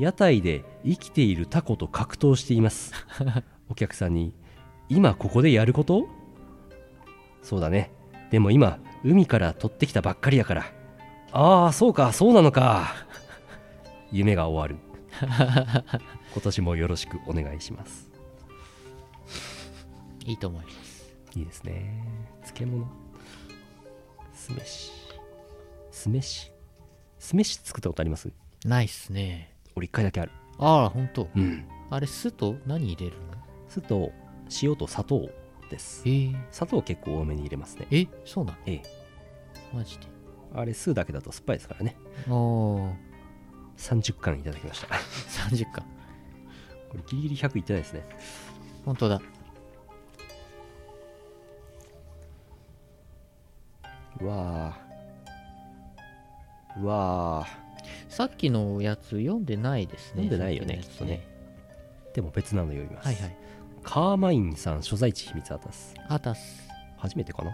[0.00, 2.92] 屋台で生きているタコと格闘しています。
[3.70, 4.34] お客さんに
[4.90, 6.08] 「今ここでやること?」
[7.40, 7.92] そうだね。
[8.32, 10.72] でも今海から取ってきたばっかりやから。
[11.32, 12.92] ああそうかそうなのか。
[14.10, 14.84] 夢が終わる。
[16.32, 18.10] 今年もよろしくお願いします。
[20.24, 21.14] いいと思います。
[21.36, 22.02] いいですね。
[22.42, 22.84] 漬物。
[24.32, 24.90] 酢飯。
[25.92, 26.52] 酢飯。
[27.20, 28.32] 酢飯作ったことあります？
[28.64, 29.54] ないっすね。
[29.76, 30.32] 俺一回だけある。
[30.58, 31.28] あらほんと。
[31.34, 31.64] うん。
[31.90, 33.26] あれ酢と何入れるの？
[33.68, 34.10] 酢と
[34.62, 35.28] 塩と砂糖
[35.70, 36.02] です。
[36.06, 37.86] えー、砂糖結構多めに入れますね。
[37.90, 38.58] えそうなの？
[38.66, 38.82] ええ
[39.72, 40.06] マジで。
[40.54, 41.96] あれ酢だけだと酸っぱいですからね。
[42.28, 42.92] おー
[43.76, 44.88] 30巻いただきました。
[44.88, 44.94] こ
[45.50, 45.84] 30巻。
[46.96, 48.06] れギリギリ100いってないですね。
[48.84, 49.20] 本当だ。
[54.20, 56.82] うわー。
[56.82, 57.46] うわ
[58.08, 60.24] さっきのやつ読んでないですね。
[60.24, 61.20] 読んでないよねさきっー
[62.14, 63.36] でも別なの読みます、はいはい。
[63.82, 66.66] カーマインさん所在地秘密アタスあたす。
[66.96, 67.52] 初めてかな？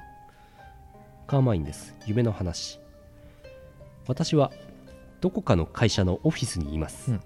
[1.27, 1.95] カーマインです。
[2.07, 2.81] 夢の話。
[4.07, 4.53] 私は
[5.21, 7.21] どこかの会社のオフィスにいます、うん。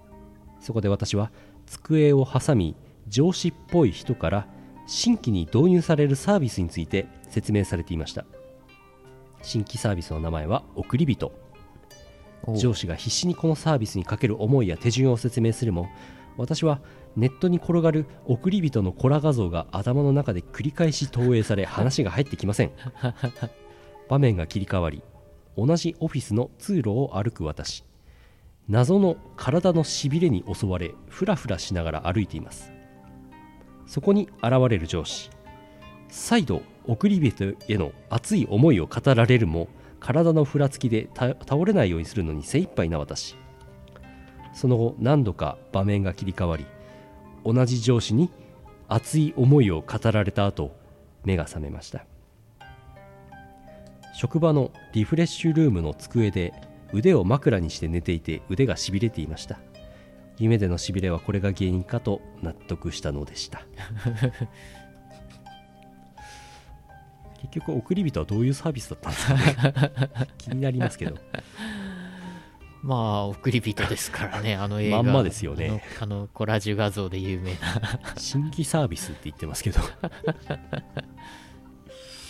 [0.59, 1.31] そこで私は
[1.65, 2.75] 机を挟み
[3.07, 4.47] 上司っぽい人から
[4.85, 8.25] 新規に導入されるサービスについて説明されていました。
[9.41, 11.31] 新規サービスの名前は送り人。
[12.43, 15.89] お上司が必死にこのサービスにかける思いや手順を説明するも
[16.37, 16.79] 私は
[17.15, 22.71] ネットに転がる送り人のコラ画像が頭の中で繰り返し投影され話が入ってきません
[24.09, 25.03] 場面が切り替わり
[25.57, 27.83] 同じオフィスの通路を歩く私。
[28.69, 32.71] 謎の体のしびれに襲われフラフラしながら歩いています。
[33.85, 35.29] そこに現れる上司。
[36.09, 39.67] 再度送り人への熱い思いを語られるも
[39.99, 41.35] 体のふらつきで倒
[41.65, 43.35] れないようにするのに精一杯な私。
[44.53, 46.65] その後何度か場面が切り替わり
[47.45, 48.29] 同じ上司に
[48.87, 50.75] 熱い思いを語られた後
[51.23, 52.05] 目が覚めました。
[54.17, 56.51] 職場のリフレッシュルームの机で
[56.91, 59.59] 腕を枕にして寝ていて腕がしびれていました。
[60.39, 63.61] 夢でのしびれはこれが原因かと納得したのでした。
[67.41, 69.55] 結局送り人はどういうサービスだったんですかね。
[70.39, 71.15] 気になりますけど。
[72.81, 75.03] まあ送り人ですからねあの映画。
[75.03, 75.83] まんまですよね。
[76.01, 77.57] あのあのコラージュ画像で有名な。
[78.17, 79.79] 新規サービスって言ってますけど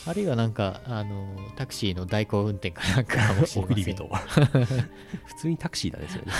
[0.08, 3.64] あるいはなんかあのタクシーの代行運転かなんかかもしれません。
[3.64, 4.08] 送り人。
[5.26, 6.32] 普通にタクシーなんですよね。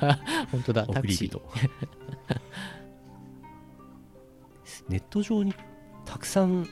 [0.50, 1.28] 本当だタ送りクシー。
[1.28, 1.42] 人
[4.88, 5.54] ネット上に
[6.06, 6.66] たくさん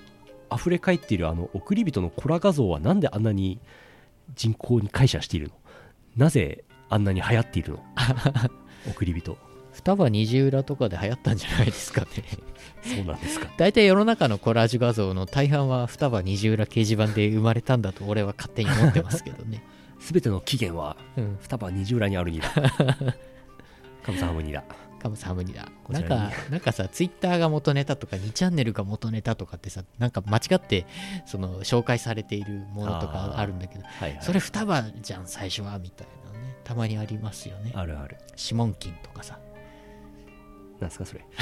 [0.52, 3.60] 溢れ返っているあの送り人のコラ画像はなんであんなに
[4.34, 5.54] 人口に感謝しているの？
[6.16, 7.84] なぜあんなに流行っているの？
[8.90, 9.36] 送り人
[9.88, 12.08] 双葉虹裏とかで流行ったんじゃないですかね。
[12.82, 13.48] そうなんですか。
[13.56, 19.64] 大体世の中のコラージュ画像の大半は双葉虹裏掲示板で生まれたんだと俺は勝手に思ってますけどね、
[19.98, 22.50] 全ての起源はうん、双葉二浦にあるにだ。
[24.04, 24.62] カムサハムニだ。
[25.00, 25.66] カムサハムニだ。
[25.88, 30.84] なんかなんかさツイッターが元ネタとか2チャンネルが元ネタとかってさなんか間違って
[31.24, 34.18] その紹介されているものとかあるんだけどはいはい。
[34.22, 36.56] それ双葉じゃん最初はみたいなね。
[36.62, 37.72] たまにありますよね。
[37.74, 38.18] あるある。
[38.36, 39.38] シモンキンとかさ
[40.80, 41.24] なんすかそれ。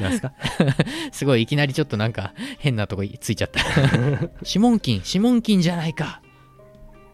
[0.00, 0.32] なんすか？
[1.12, 3.60] すごいいきなりちょっとなんか変なとこついちゃった。
[4.44, 6.20] シモンキンシモンキンじゃないか。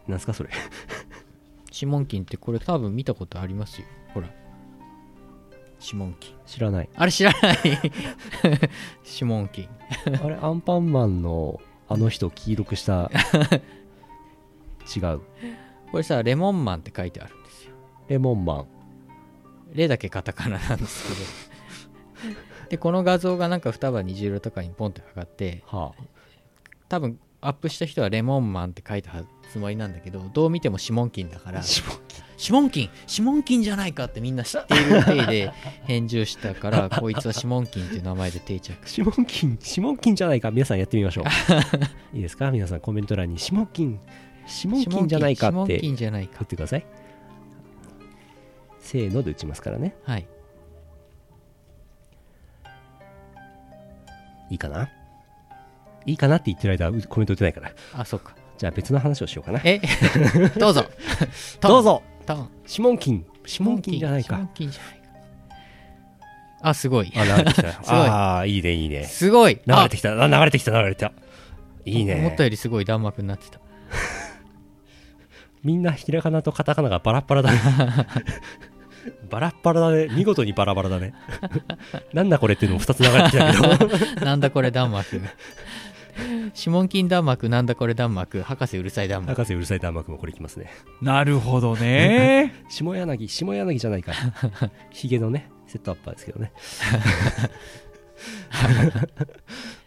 [0.09, 0.51] なんすかそれ。
[1.71, 3.87] シモンキンってこれ多分見たことありますよ。
[4.15, 4.29] ほら。
[5.79, 6.35] シモンキン。
[6.47, 6.89] 知らない。
[6.95, 7.59] あれ知らない。
[9.05, 9.69] シモンキン。
[10.25, 13.11] あれアンパンマンのあの人黄色くした。
[14.97, 15.21] 違う。
[15.91, 17.73] これさレモンマンって書いてあるんですよ。
[18.09, 18.67] レモンマン
[19.73, 22.37] レだけカタカナなんですけど。
[22.71, 25.93] でこの画像がなんか双葉虹色とかにポンって上がっては
[26.89, 29.11] 多分アップした人はレモンマンって書いた
[29.51, 31.61] つもりなんだけどどう見てもシモンキンだから。
[31.61, 31.83] あシ
[32.53, 32.91] モンキン？
[33.07, 35.53] シモンキンじゃないかってみんな知っている体で
[35.85, 38.89] 返事をしたから こいつはシモンキンっていう名前で定着。
[38.89, 41.25] シモンキンシモンキンじゃないか皆さんやってみましょう。
[42.17, 42.51] いいですか？
[42.51, 43.99] 皆さんコメント欄にシモンキン
[44.47, 46.39] シモンキンじゃないかってンじゃないか。
[46.41, 46.87] 打ってください
[48.81, 49.95] せーので打ちますからね。
[50.05, 50.27] はい。
[54.51, 54.89] いいかな？
[56.07, 57.73] いいかなって言ってる間うコメント打てないから。
[57.95, 58.35] あそっか。
[58.59, 59.61] じゃあ別の話をしようかな。
[59.65, 59.81] え？
[60.59, 60.85] どうぞ。
[61.61, 62.03] どうぞ。
[62.27, 62.51] トン。
[62.67, 63.27] シモンキン。
[63.47, 64.37] シモンキンじゃないか。
[64.37, 65.01] シモンキンじゃないか。
[66.63, 67.13] あすごい。
[67.17, 67.69] あ流れてきた。
[67.87, 69.05] ああいいねいいね。
[69.05, 69.61] すごい。
[69.67, 70.13] 流れてきた。
[70.23, 70.27] あ。
[70.27, 70.73] 流れてきた。
[70.73, 71.13] 流れてきた。
[71.85, 72.17] いいね。
[72.17, 73.61] 思ったよりすごい弾幕になってた。
[75.65, 77.59] みんなひらがなとカタカナがバラッバラだね
[79.29, 80.09] バラッバラだね。
[80.11, 81.15] 見事にバラバラだね。
[82.13, 84.25] なんだこれっていうのも2つ流れてきたけど。
[84.27, 85.21] なんだこれ弾幕。
[86.53, 88.43] シモンキン弾幕なんだこれ弾幕。
[88.43, 89.35] 博士うるさい弾幕。
[89.35, 90.71] 博士うるさい弾幕もこれいきますね。
[91.01, 92.55] なるほどね。
[92.69, 94.13] 下柳下柳じゃないか
[94.91, 96.53] ヒゲのねセットアッパーですけどね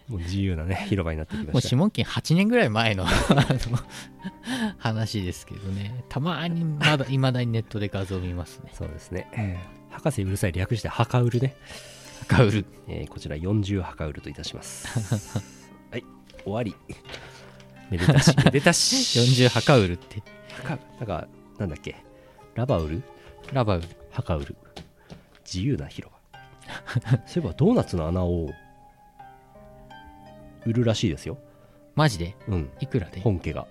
[0.07, 1.57] もう自由なね広場になってきもました。
[1.59, 3.05] うシモンキン8年ぐらい前の
[4.77, 6.03] 話ですけどね。
[6.09, 8.71] たまにまだいまだにネットで画像見ますね。
[8.73, 9.27] そうですね、
[9.89, 11.55] 博士うるさい略してハカウルね、
[12.23, 15.39] 赤ウルえーこちら40ハカウルといたします。
[15.91, 16.03] はい。
[16.43, 16.75] 終わり。
[17.89, 19.19] めでたしめでたし。
[19.19, 20.21] 40ハカウルって。
[20.63, 21.27] ハカなんか
[21.59, 21.95] なんだっけ？
[22.55, 23.01] ラバウル？
[23.51, 23.87] ラバウル。
[24.11, 24.55] ハカウル
[25.45, 27.17] 自由な広場。
[27.27, 28.49] そういえばドーナツの穴を
[30.65, 31.37] 売るらしいですよ。
[31.95, 32.35] マジで？
[32.47, 32.71] うん。
[32.79, 33.19] いくらで？
[33.21, 33.67] 本家が。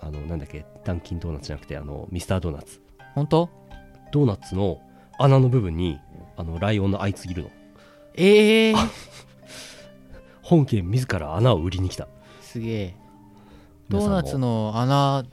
[0.00, 0.66] あのなんだっけ？
[0.84, 2.80] ダンキンドーナツじゃなくてあのミスタードーナツ。
[3.14, 3.48] 本当？
[4.12, 4.80] ドーナツの
[5.18, 5.98] 穴の部分に
[6.36, 7.50] あのライオンのあいついるの
[8.14, 8.76] ええー、
[10.42, 12.08] 本家自ら穴を売りに来た。
[12.40, 12.96] すげえ。
[13.88, 14.18] ド皆さんも。
[14.18, 15.24] ーナツの穴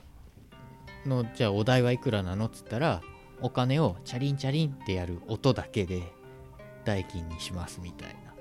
[1.06, 2.46] のじゃあお題はいくらなの？
[2.46, 3.02] っつったら
[3.42, 6.04] お金をチャリンチャリンってやる音だけで
[6.86, 8.34] 代金にしますみたいな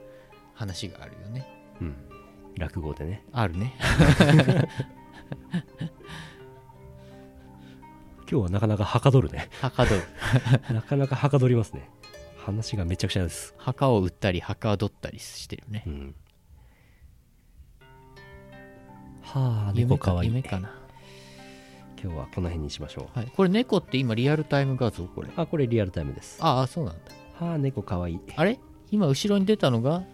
[0.55, 1.47] 話があるよね
[1.83, 1.97] うん。
[2.59, 3.25] 落語でね。
[3.33, 3.75] あるね。
[8.31, 9.49] 今日はなかなかはかどるね。
[9.61, 10.03] 墓どる。
[10.73, 11.91] なかなかはかどりますね。
[12.39, 13.55] 話がめちゃくちゃです。
[13.59, 15.85] 墓を売ったり墓を取ったりしてるね。
[15.87, 16.15] うん。
[19.23, 20.75] はあ猫かわいい夢かな、
[22.03, 23.19] 今日はこの辺にしましょう。
[23.19, 25.29] はい、これ猫って今リアルタイム画像これ。
[25.37, 26.39] あこれリアルタイムです。
[26.43, 27.01] ああそうなんだ。
[27.47, 28.15] はあ猫かわい。
[28.15, 28.59] いあれ？
[28.91, 30.07] 今後ろに出たのがん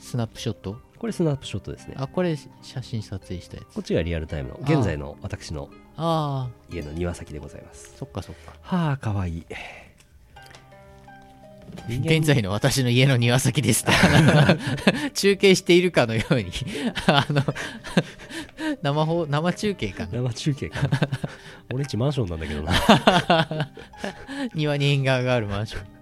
[0.00, 0.80] スナップショット？
[0.98, 1.94] これスナップショットですね。
[1.96, 3.74] あこれ写真撮影したやつ。
[3.74, 5.70] こっちがリアルタイムの現在の私の
[6.70, 7.94] 家の庭先でございます。
[7.96, 8.54] そっかそっか。
[8.62, 9.38] はあかわい。
[9.38, 9.44] い
[11.88, 13.84] 現在の私の家の庭先です
[15.14, 16.50] 中継しているかのように。
[17.06, 17.42] あの
[18.82, 20.20] 生放生中継かな。
[20.20, 20.90] 生中継かな。
[21.72, 23.70] 俺んちマンションなんだけどな。
[24.54, 25.99] 庭に縁側があるマンション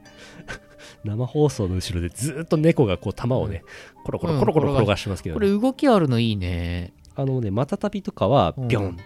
[1.05, 3.63] 生放送の後ろでずーっと猫がこう球をね、
[4.05, 5.39] コロコロコロコロ転がしてますけど、ね。
[5.39, 6.93] これ動きあるのいいね。
[7.15, 8.69] あのねまたたびとかはうん。
[8.69, 8.97] ビョン、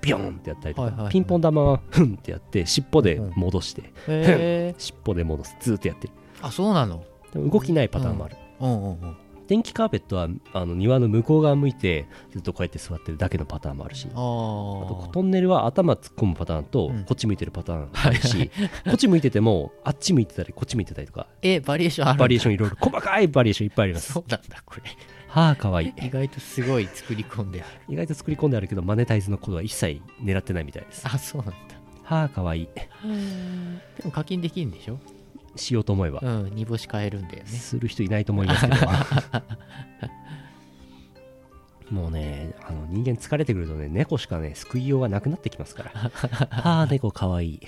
[0.00, 1.12] ビョンってやったりとか、はいはいはい。
[1.12, 6.12] ピンポン玉はフンってやって尻尾で戻して、へえ尻尾で戻すずーっとやってる。
[6.42, 7.04] あそうなの？
[7.34, 9.16] 動きないパターンもある、うんうんうん
[9.48, 14.06] 電気カーペットはあの庭の向こう側向いてずっとこうやって座ってるだけのパターンもあるし。
[14.08, 17.04] ああとートンネルは頭突っ込むパターンと、うん。
[17.04, 18.50] こっち向いてるパターンあるし、
[18.84, 24.12] こっち向いててもあっち向いてたりこっち向いてたりとかえバリエーションあるバリエーションいろいろ細かいバリエーションいっぱいあります。
[24.12, 24.82] そうなんだこれ。
[25.28, 25.86] はあかわい。
[25.86, 27.70] い意外とすごい作り込んである。
[27.88, 31.06] 意外と作り込んであるけどマネタイズのことは一切狙ってないみたいです。
[31.06, 31.56] あそうなんだ。
[32.04, 32.62] はあかわい。
[32.62, 32.88] いで
[34.04, 34.98] も課金できるんでしょ？
[35.58, 37.48] しようと思えば、うん煮干し買えるんだよね。
[37.48, 38.76] する人いないと思いますけど。
[41.90, 45.90] もうねあの人間疲れてくるとね猫しかね救いようがなくなってきますから。
[46.50, 47.54] はあ猫かわい。
[47.54, 47.60] い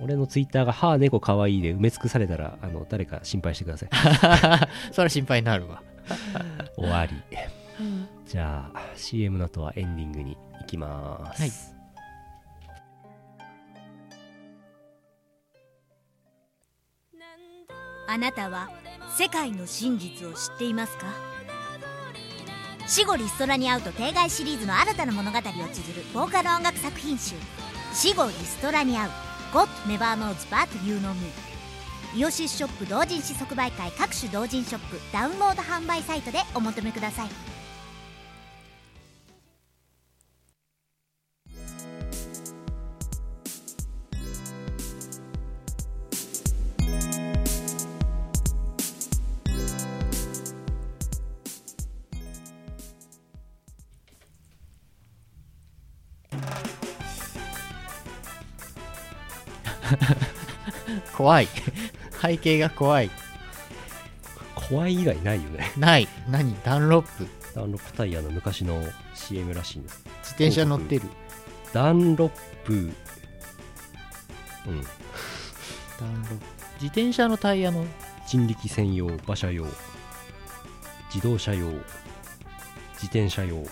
[0.00, 3.88] 俺のツイッターが「はあ猫かわいい」で埋め尽くされたらあの誰か心配してください。
[4.92, 5.82] それは心配になるわ。
[6.76, 7.16] 終わり。
[8.26, 11.77] じゃあ CM の後はエンディングに行きます、はい
[18.10, 18.70] あなたは
[19.18, 21.04] 世界の真実を知っていますか？
[22.86, 25.54] 死後リストラに会うと定外シリーズの新たな物語を綴
[25.94, 27.34] るボーカル音楽作品集
[27.92, 29.10] 「死後リストラに会う
[29.52, 31.30] God Never Knows But You Know Me」
[32.16, 37.47] イオシスショップ同人誌即売会各種同人ショップダウンロード販売サイトでお求めください。
[61.28, 61.48] 怖い。
[62.22, 63.10] 背景が怖い。
[64.54, 65.70] 怖い以外ないよね。
[65.76, 66.08] ない。
[66.30, 66.56] 何？
[66.64, 67.28] ダンロップ。
[67.54, 68.82] ダンロップタイヤの昔の
[69.14, 71.02] CM らしいんです自転車乗ってる。
[71.74, 72.30] ダンロッ
[72.64, 72.72] プ。
[72.72, 72.92] うん。
[76.00, 76.34] ダンロップ。
[76.80, 77.84] 自転車のタイヤの。
[78.26, 79.66] 人力専用馬車用。
[81.14, 81.66] 自動車用。
[82.94, 83.62] 自転車用。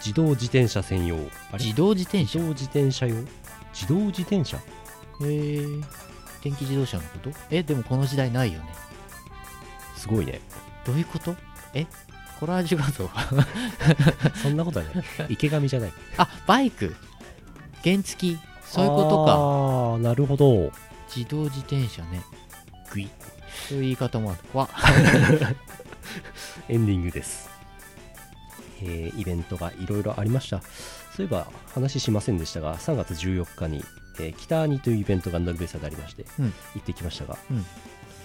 [0.00, 1.16] 自動自転車専用。
[1.58, 2.38] 自動自転車。
[2.38, 3.16] 自動自転車用？
[3.72, 4.58] 自動自転車？
[4.58, 4.62] へ
[5.22, 6.13] え
[6.44, 7.30] 電気自動車のこと？
[7.50, 8.66] えでもこの時代ないよね。
[9.96, 10.40] すごいね。
[10.84, 11.34] どういうこと？
[11.72, 11.86] え
[12.38, 13.08] コラージュ画像
[14.42, 15.04] そんなことはない。
[15.30, 15.92] 池上じゃない。
[16.18, 16.94] あバイク。
[17.82, 19.32] 原付そういうことか。
[19.32, 20.70] ああなるほど。
[21.14, 22.22] 自動自転車ね。
[22.92, 23.08] グイ。
[23.68, 24.40] そういう言い方もある。
[24.52, 24.68] わ。
[26.68, 27.48] エンディングです、
[28.82, 30.60] えーイベントがいろいろありました。
[31.16, 33.84] そういえば話しませんでしたが3月14日に、
[34.18, 36.44] えー北アニというイベントがノルベサでありまして、うん。
[36.46, 37.64] 行ってきましたが、うん。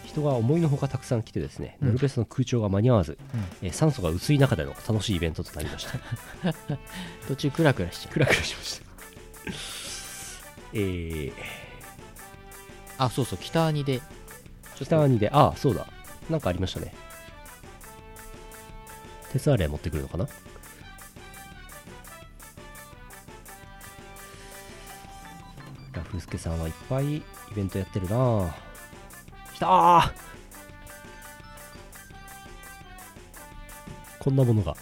[0.05, 1.87] 人が思いのほかたくさん来てですね、うん。
[1.89, 3.67] ノルベサの空調が間に合わず、うん。
[3.67, 5.97] えー酸素が薄い中での楽しいイベントとなりました。
[7.27, 8.13] 途中クラクラしちゃう。
[8.13, 8.85] クラクラしました。
[10.73, 11.33] えー、
[12.97, 14.01] あそうそう北アニで。
[14.75, 15.87] 北アニであそうだ。
[16.29, 16.93] なんかありましたね。
[19.31, 20.27] 鉄アレイ持ってくるのかな？
[25.93, 27.23] ラフスケさんはいっぱいイ
[27.55, 28.15] ベントやってるな。
[28.15, 28.51] ぁ
[29.53, 30.11] きたー。
[34.19, 34.75] こんなものが。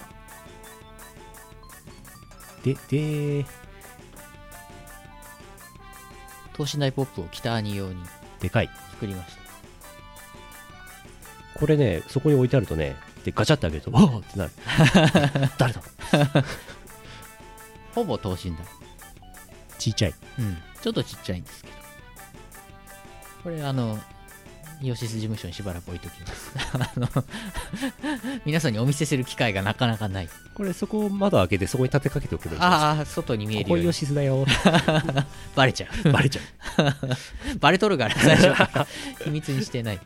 [2.63, 3.45] でで
[6.53, 8.03] 等身大ポップを北アニ用に。
[8.39, 8.69] でかい。
[8.91, 9.41] 作りました。
[11.59, 14.51] これねそこに置いてあるとねでガチャってあげるとわーってなる。
[15.57, 15.81] 誰だ？
[17.95, 18.65] ほぼ等身大。
[19.79, 20.15] ちっちゃい。
[20.39, 21.73] うんちょっとちっちゃいんですけど。
[23.43, 23.97] これあの
[24.81, 26.51] イオシス事務所にしばらく置いときます。
[26.73, 27.07] あの
[28.45, 30.29] 皆さんにお見せする機会がなかなかない。
[30.53, 33.83] これそこを窓開けてそこに立てかけておけばいいんですああ外に見えるように。
[33.83, 34.45] ここイオシスだよ。
[35.55, 36.11] バレちゃう。
[36.11, 36.41] バレちゃ
[37.59, 38.87] バレとるから最初
[39.23, 39.95] 秘密にしてない。
[39.95, 39.99] う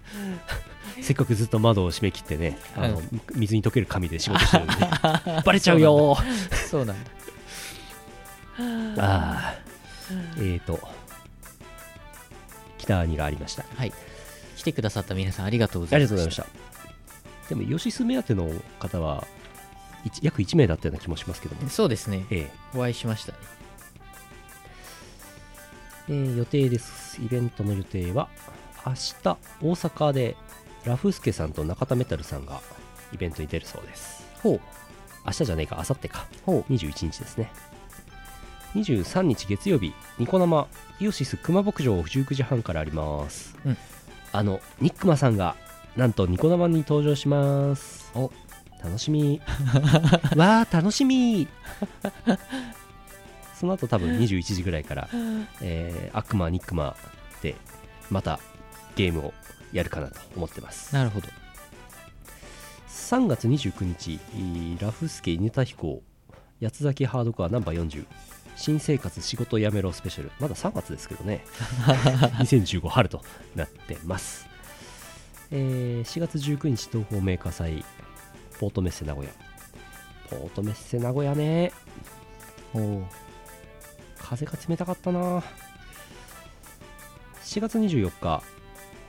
[1.01, 3.01] せっかくずっと窓を閉め切ってねあの、
[3.33, 4.73] 水に溶ける紙で仕事してるんで。
[5.43, 6.17] バレちゃうよ。
[6.69, 7.11] そうなんだ。
[8.97, 9.60] ああ
[10.37, 10.79] えーと
[12.77, 13.63] 北兄がありました。
[13.75, 13.93] はい。
[14.57, 17.49] 来てくださった皆さんありがとうごありざいましがとうございました。
[17.49, 18.49] でもイオシス目当ての
[18.79, 19.25] 方は
[20.05, 22.25] 一約1名だったような気もしますけどもそうですね。
[22.31, 22.77] ええ。
[22.77, 23.37] お会いしましたね。
[26.09, 27.21] えー予定です。
[27.21, 28.29] イベントの予定は
[28.85, 30.35] 明日大阪で
[30.85, 32.61] ラフスケさんと中田メタルさんが
[33.13, 34.25] イベントに出るそうです。
[34.41, 34.61] ほう。
[35.25, 36.25] 明日じゃねえか明後日か。
[36.45, 37.51] ほ21日ですね
[38.75, 40.67] 23日月曜日ニコ生
[40.99, 43.77] イオシス熊牧場19時半からあります、うん。
[44.31, 45.55] あのニックマさんが
[45.95, 48.09] なんとニコ生に登場します。
[48.15, 48.31] お。
[48.83, 49.41] 楽しみ。
[50.35, 51.47] わー楽しみ。
[53.53, 55.09] その後多分21時ぐらいから、
[55.61, 56.95] えー、悪魔ニックマ
[57.41, 57.55] で
[58.09, 58.39] また
[58.95, 59.33] ゲームを
[59.71, 60.95] やるかなと思ってます。
[60.95, 61.27] なるほど。
[62.87, 64.19] 3月29日
[64.79, 66.01] ラフスケ犬田飛行
[66.61, 68.05] 八つ崎ハードコアナンバー40
[68.61, 70.31] 新生活仕事やめろスペシャル。
[70.39, 71.43] まだ3月ですけどね。
[72.37, 73.23] 2015春と
[73.55, 74.45] なってます、
[75.49, 77.83] えー4月19日東方メーカー祭
[78.59, 79.33] ポートメッセ名古屋。
[80.29, 81.71] ポートメッセ名古屋ね。
[82.75, 83.07] おお
[84.19, 85.39] 風が冷たかったな。
[87.43, 88.43] 4月24日。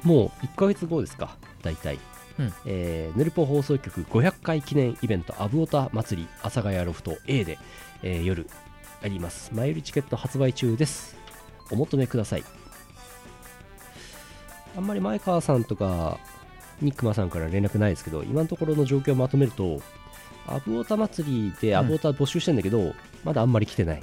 [0.02, 1.36] もう1ヶ月後ですか。
[1.62, 1.98] 大体、
[2.38, 2.54] うん。
[2.64, 7.58] えーヌルポ放送局500回記念イベントアブオタ祭り阿佐ヶ谷ロフト A で、
[8.02, 8.48] えー夜
[9.02, 9.50] あります。
[9.54, 11.16] 前売りチケット発売中です。
[11.70, 12.44] お求めください。
[14.76, 16.18] あんまり前川さんとか
[16.80, 19.80] ニックマさんから連絡ないですけど今のところの状況をまとめると
[20.46, 24.02] アブオタ祭りでアブオタ募集してんだけど、まだあんまり来てない。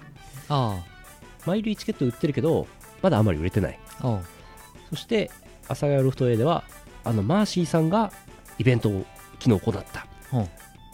[0.50, 0.84] あ
[1.46, 2.68] マイルチケット売ってるけど
[3.02, 3.80] まだあんまり売れてない。
[4.00, 4.24] あおう
[4.90, 5.32] そして
[5.66, 6.64] 阿佐ヶ谷ロフト A では
[7.04, 8.12] あのマーシーさんが
[8.58, 9.06] イベントを
[9.40, 10.08] 昨日行った。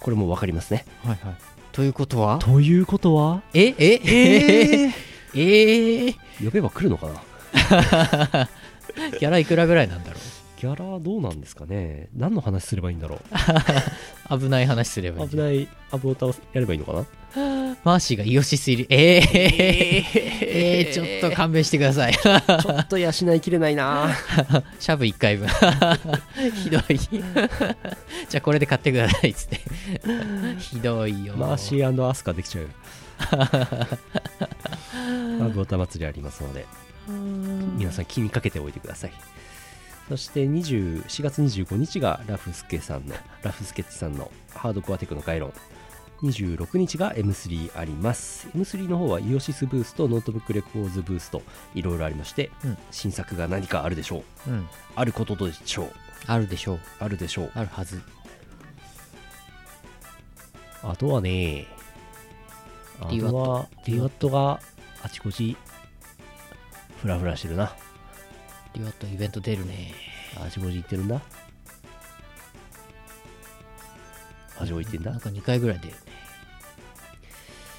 [0.02, 0.86] これも分かりますね。
[1.04, 1.36] はいはい
[1.76, 2.40] ということは？
[2.40, 3.42] ということは？
[3.54, 4.94] えええ
[5.36, 6.14] ええ
[6.44, 8.50] 呼べば来るのかな？
[9.20, 10.18] ギャラいくらぐらいなんだろ
[10.58, 12.08] ギャラどうなんですかね？
[12.16, 13.20] 何の話すればいいんだろう？
[14.40, 15.30] 危ない話すればいうい。
[15.32, 17.06] 危ないアブオタをやればいいのかな？
[17.86, 18.88] マーシーがイオシス入り。
[18.90, 20.06] ええ
[20.42, 22.14] えー、ちょっと勘弁してください。
[22.14, 22.34] シちょ
[22.80, 24.10] っと養いきれないな。
[24.92, 25.48] ャブ1回分。
[26.64, 26.98] ひどい。
[28.28, 29.62] じゃあこれで買ってくださいっつって。
[30.58, 31.36] ひどいよ。
[31.36, 32.70] マーシーアスカできちゃう
[35.44, 36.66] アブオタ祭りありますので。
[37.78, 39.12] 皆さん気にかけておいてください。
[40.10, 43.14] そして20 4月25日がラフスケさんの
[43.44, 45.54] ラフスケッチさんのハードコアテクの概論
[46.22, 48.48] 26日が M3 あります。
[48.56, 51.42] M3 の方はイオシスブースとノートブックレコーズブースと
[51.74, 52.78] いろいろありまして、うん。
[52.92, 54.50] 新作が何かあるでしょう。
[54.50, 54.68] うん。
[54.96, 55.92] あることでしょう。
[56.28, 56.80] あるでしょう。
[57.00, 57.52] あるでしょう。
[57.54, 58.02] あるはず。
[60.82, 61.68] あとはね
[63.00, 64.60] あとは DWAT が
[65.02, 65.58] あちこち
[67.02, 67.76] フラフラしてるな。
[68.74, 69.94] リワットイベント出るね。
[70.38, 71.22] あちこち行ってるんだ。
[74.60, 75.12] あちこち行ってんだ。
[75.12, 75.94] なんか2回ぐらい出る。
[75.94, 76.00] ね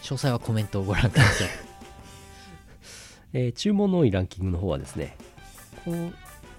[0.07, 1.49] 詳細はコメントをご覧ください。
[3.35, 5.17] えー注文の多いランキングの方はですね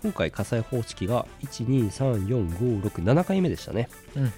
[0.04, 4.34] 今回火災報知器が1234567回目でしたね、うんうん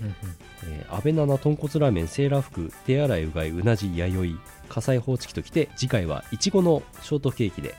[0.64, 4.40] えー、安倍七豚骨ラーメンセーラー服手洗いうがいうなじ弥生
[4.70, 7.76] 火災報知器ときて次回はいちごのショートケーキで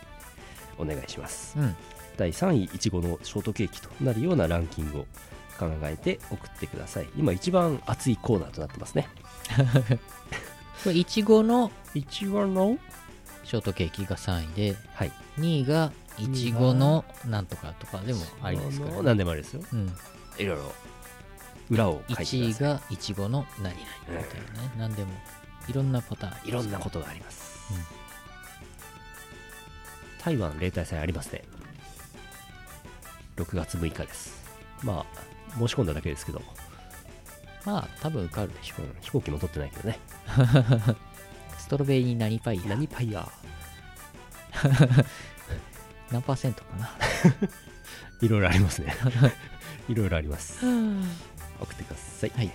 [0.79, 1.55] お願いします。
[1.57, 1.65] うん。
[1.65, 1.77] うん
[2.21, 5.07] 第3位いちごのショートケーキとなるようなランキングを
[5.59, 7.09] 考えて送ってください。
[7.17, 9.09] 今一番熱いコーナーとなってますね
[10.83, 12.79] これいちごのいちごの？
[13.45, 15.13] ショートケーキが3位ではい。
[15.39, 19.63] 2位がいちごのなんとかとかでもありですから、あの何でもありですよ。
[19.73, 19.93] うん、
[20.39, 20.73] いろいろ。
[21.71, 23.77] 裏を書いて1位がいちごの何々
[24.09, 25.11] みたいなね、何でも。
[25.69, 27.77] いろんなパターンいろんなことがあります、うん。
[30.25, 31.45] 台湾例大祭ありますね。
[33.37, 34.43] 6月6日です。
[34.83, 35.05] ま
[35.55, 36.43] あ申し込んだだけですけど、
[37.65, 39.99] まあ多分受かるでしょうん飛行機も取ってないけどね。
[41.59, 43.29] ストロベリー何パイや何パイヤ
[46.11, 46.91] 何パーセントかな？
[48.21, 48.95] いろいろありますね。
[49.89, 50.59] いろいろあります。
[51.61, 52.51] 送ってください、はい。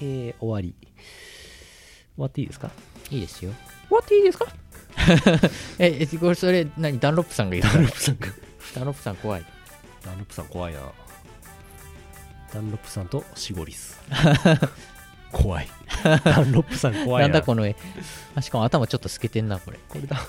[0.00, 0.74] えー終わり。
[2.16, 2.70] 終わっていいですか？
[3.10, 3.52] いいですよ。
[3.88, 4.46] 終わっていいですか？
[5.78, 6.98] ええこれそれ何？
[6.98, 8.26] ダンロップさんがいるダンロップさんが。
[8.74, 9.44] ダンロップさん怖い。
[10.04, 10.80] ダンロップさん怖いな
[12.52, 14.00] ダンロップさんとシゴリス。
[15.32, 15.68] 怖い。
[16.24, 17.28] ダンロップさん怖いな。
[17.28, 17.76] なんだこの絵。
[18.34, 19.78] あしかも頭ちょっと透けてんなこれ。
[19.88, 20.20] これだ。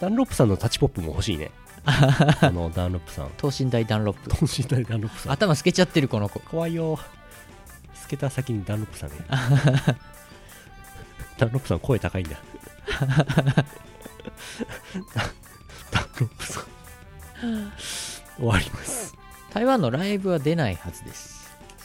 [0.00, 1.50] ダンロップさんのタッチポップも欲しいね。
[1.86, 3.30] あのダンロップさん。
[3.36, 4.30] 等身大ダンロップ。
[4.30, 5.32] 等身大ダンロップさん。
[5.32, 6.40] 頭透けちゃってるこの子。
[6.40, 6.98] 怖いよ。
[7.94, 9.24] 透けた先にダンロップさんがいる
[11.38, 12.36] ダンロップさん声高いんだ。
[12.94, 13.06] ダ
[15.92, 16.64] ダンロップさん。
[18.38, 19.14] 終わります。
[19.52, 21.35] 台湾のライブは出ないはずです、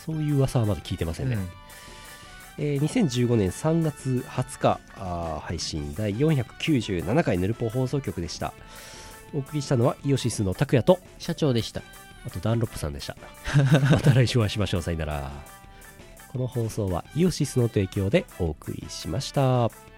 [0.06, 1.50] そういう噂はまだ聞いてませんね、うん。
[2.58, 4.80] えー2015年3月20日
[5.42, 8.54] 配信第497回ヌルポ放送局でした。
[9.34, 11.82] お送りしたのはイオシスの拓也と社長でした。
[12.26, 13.16] あとダンロップさんでした。
[13.92, 14.82] また来週お会いしましょう。
[14.82, 15.32] さよなら。
[16.32, 19.91] この放送はイオシスの提供でお送りしました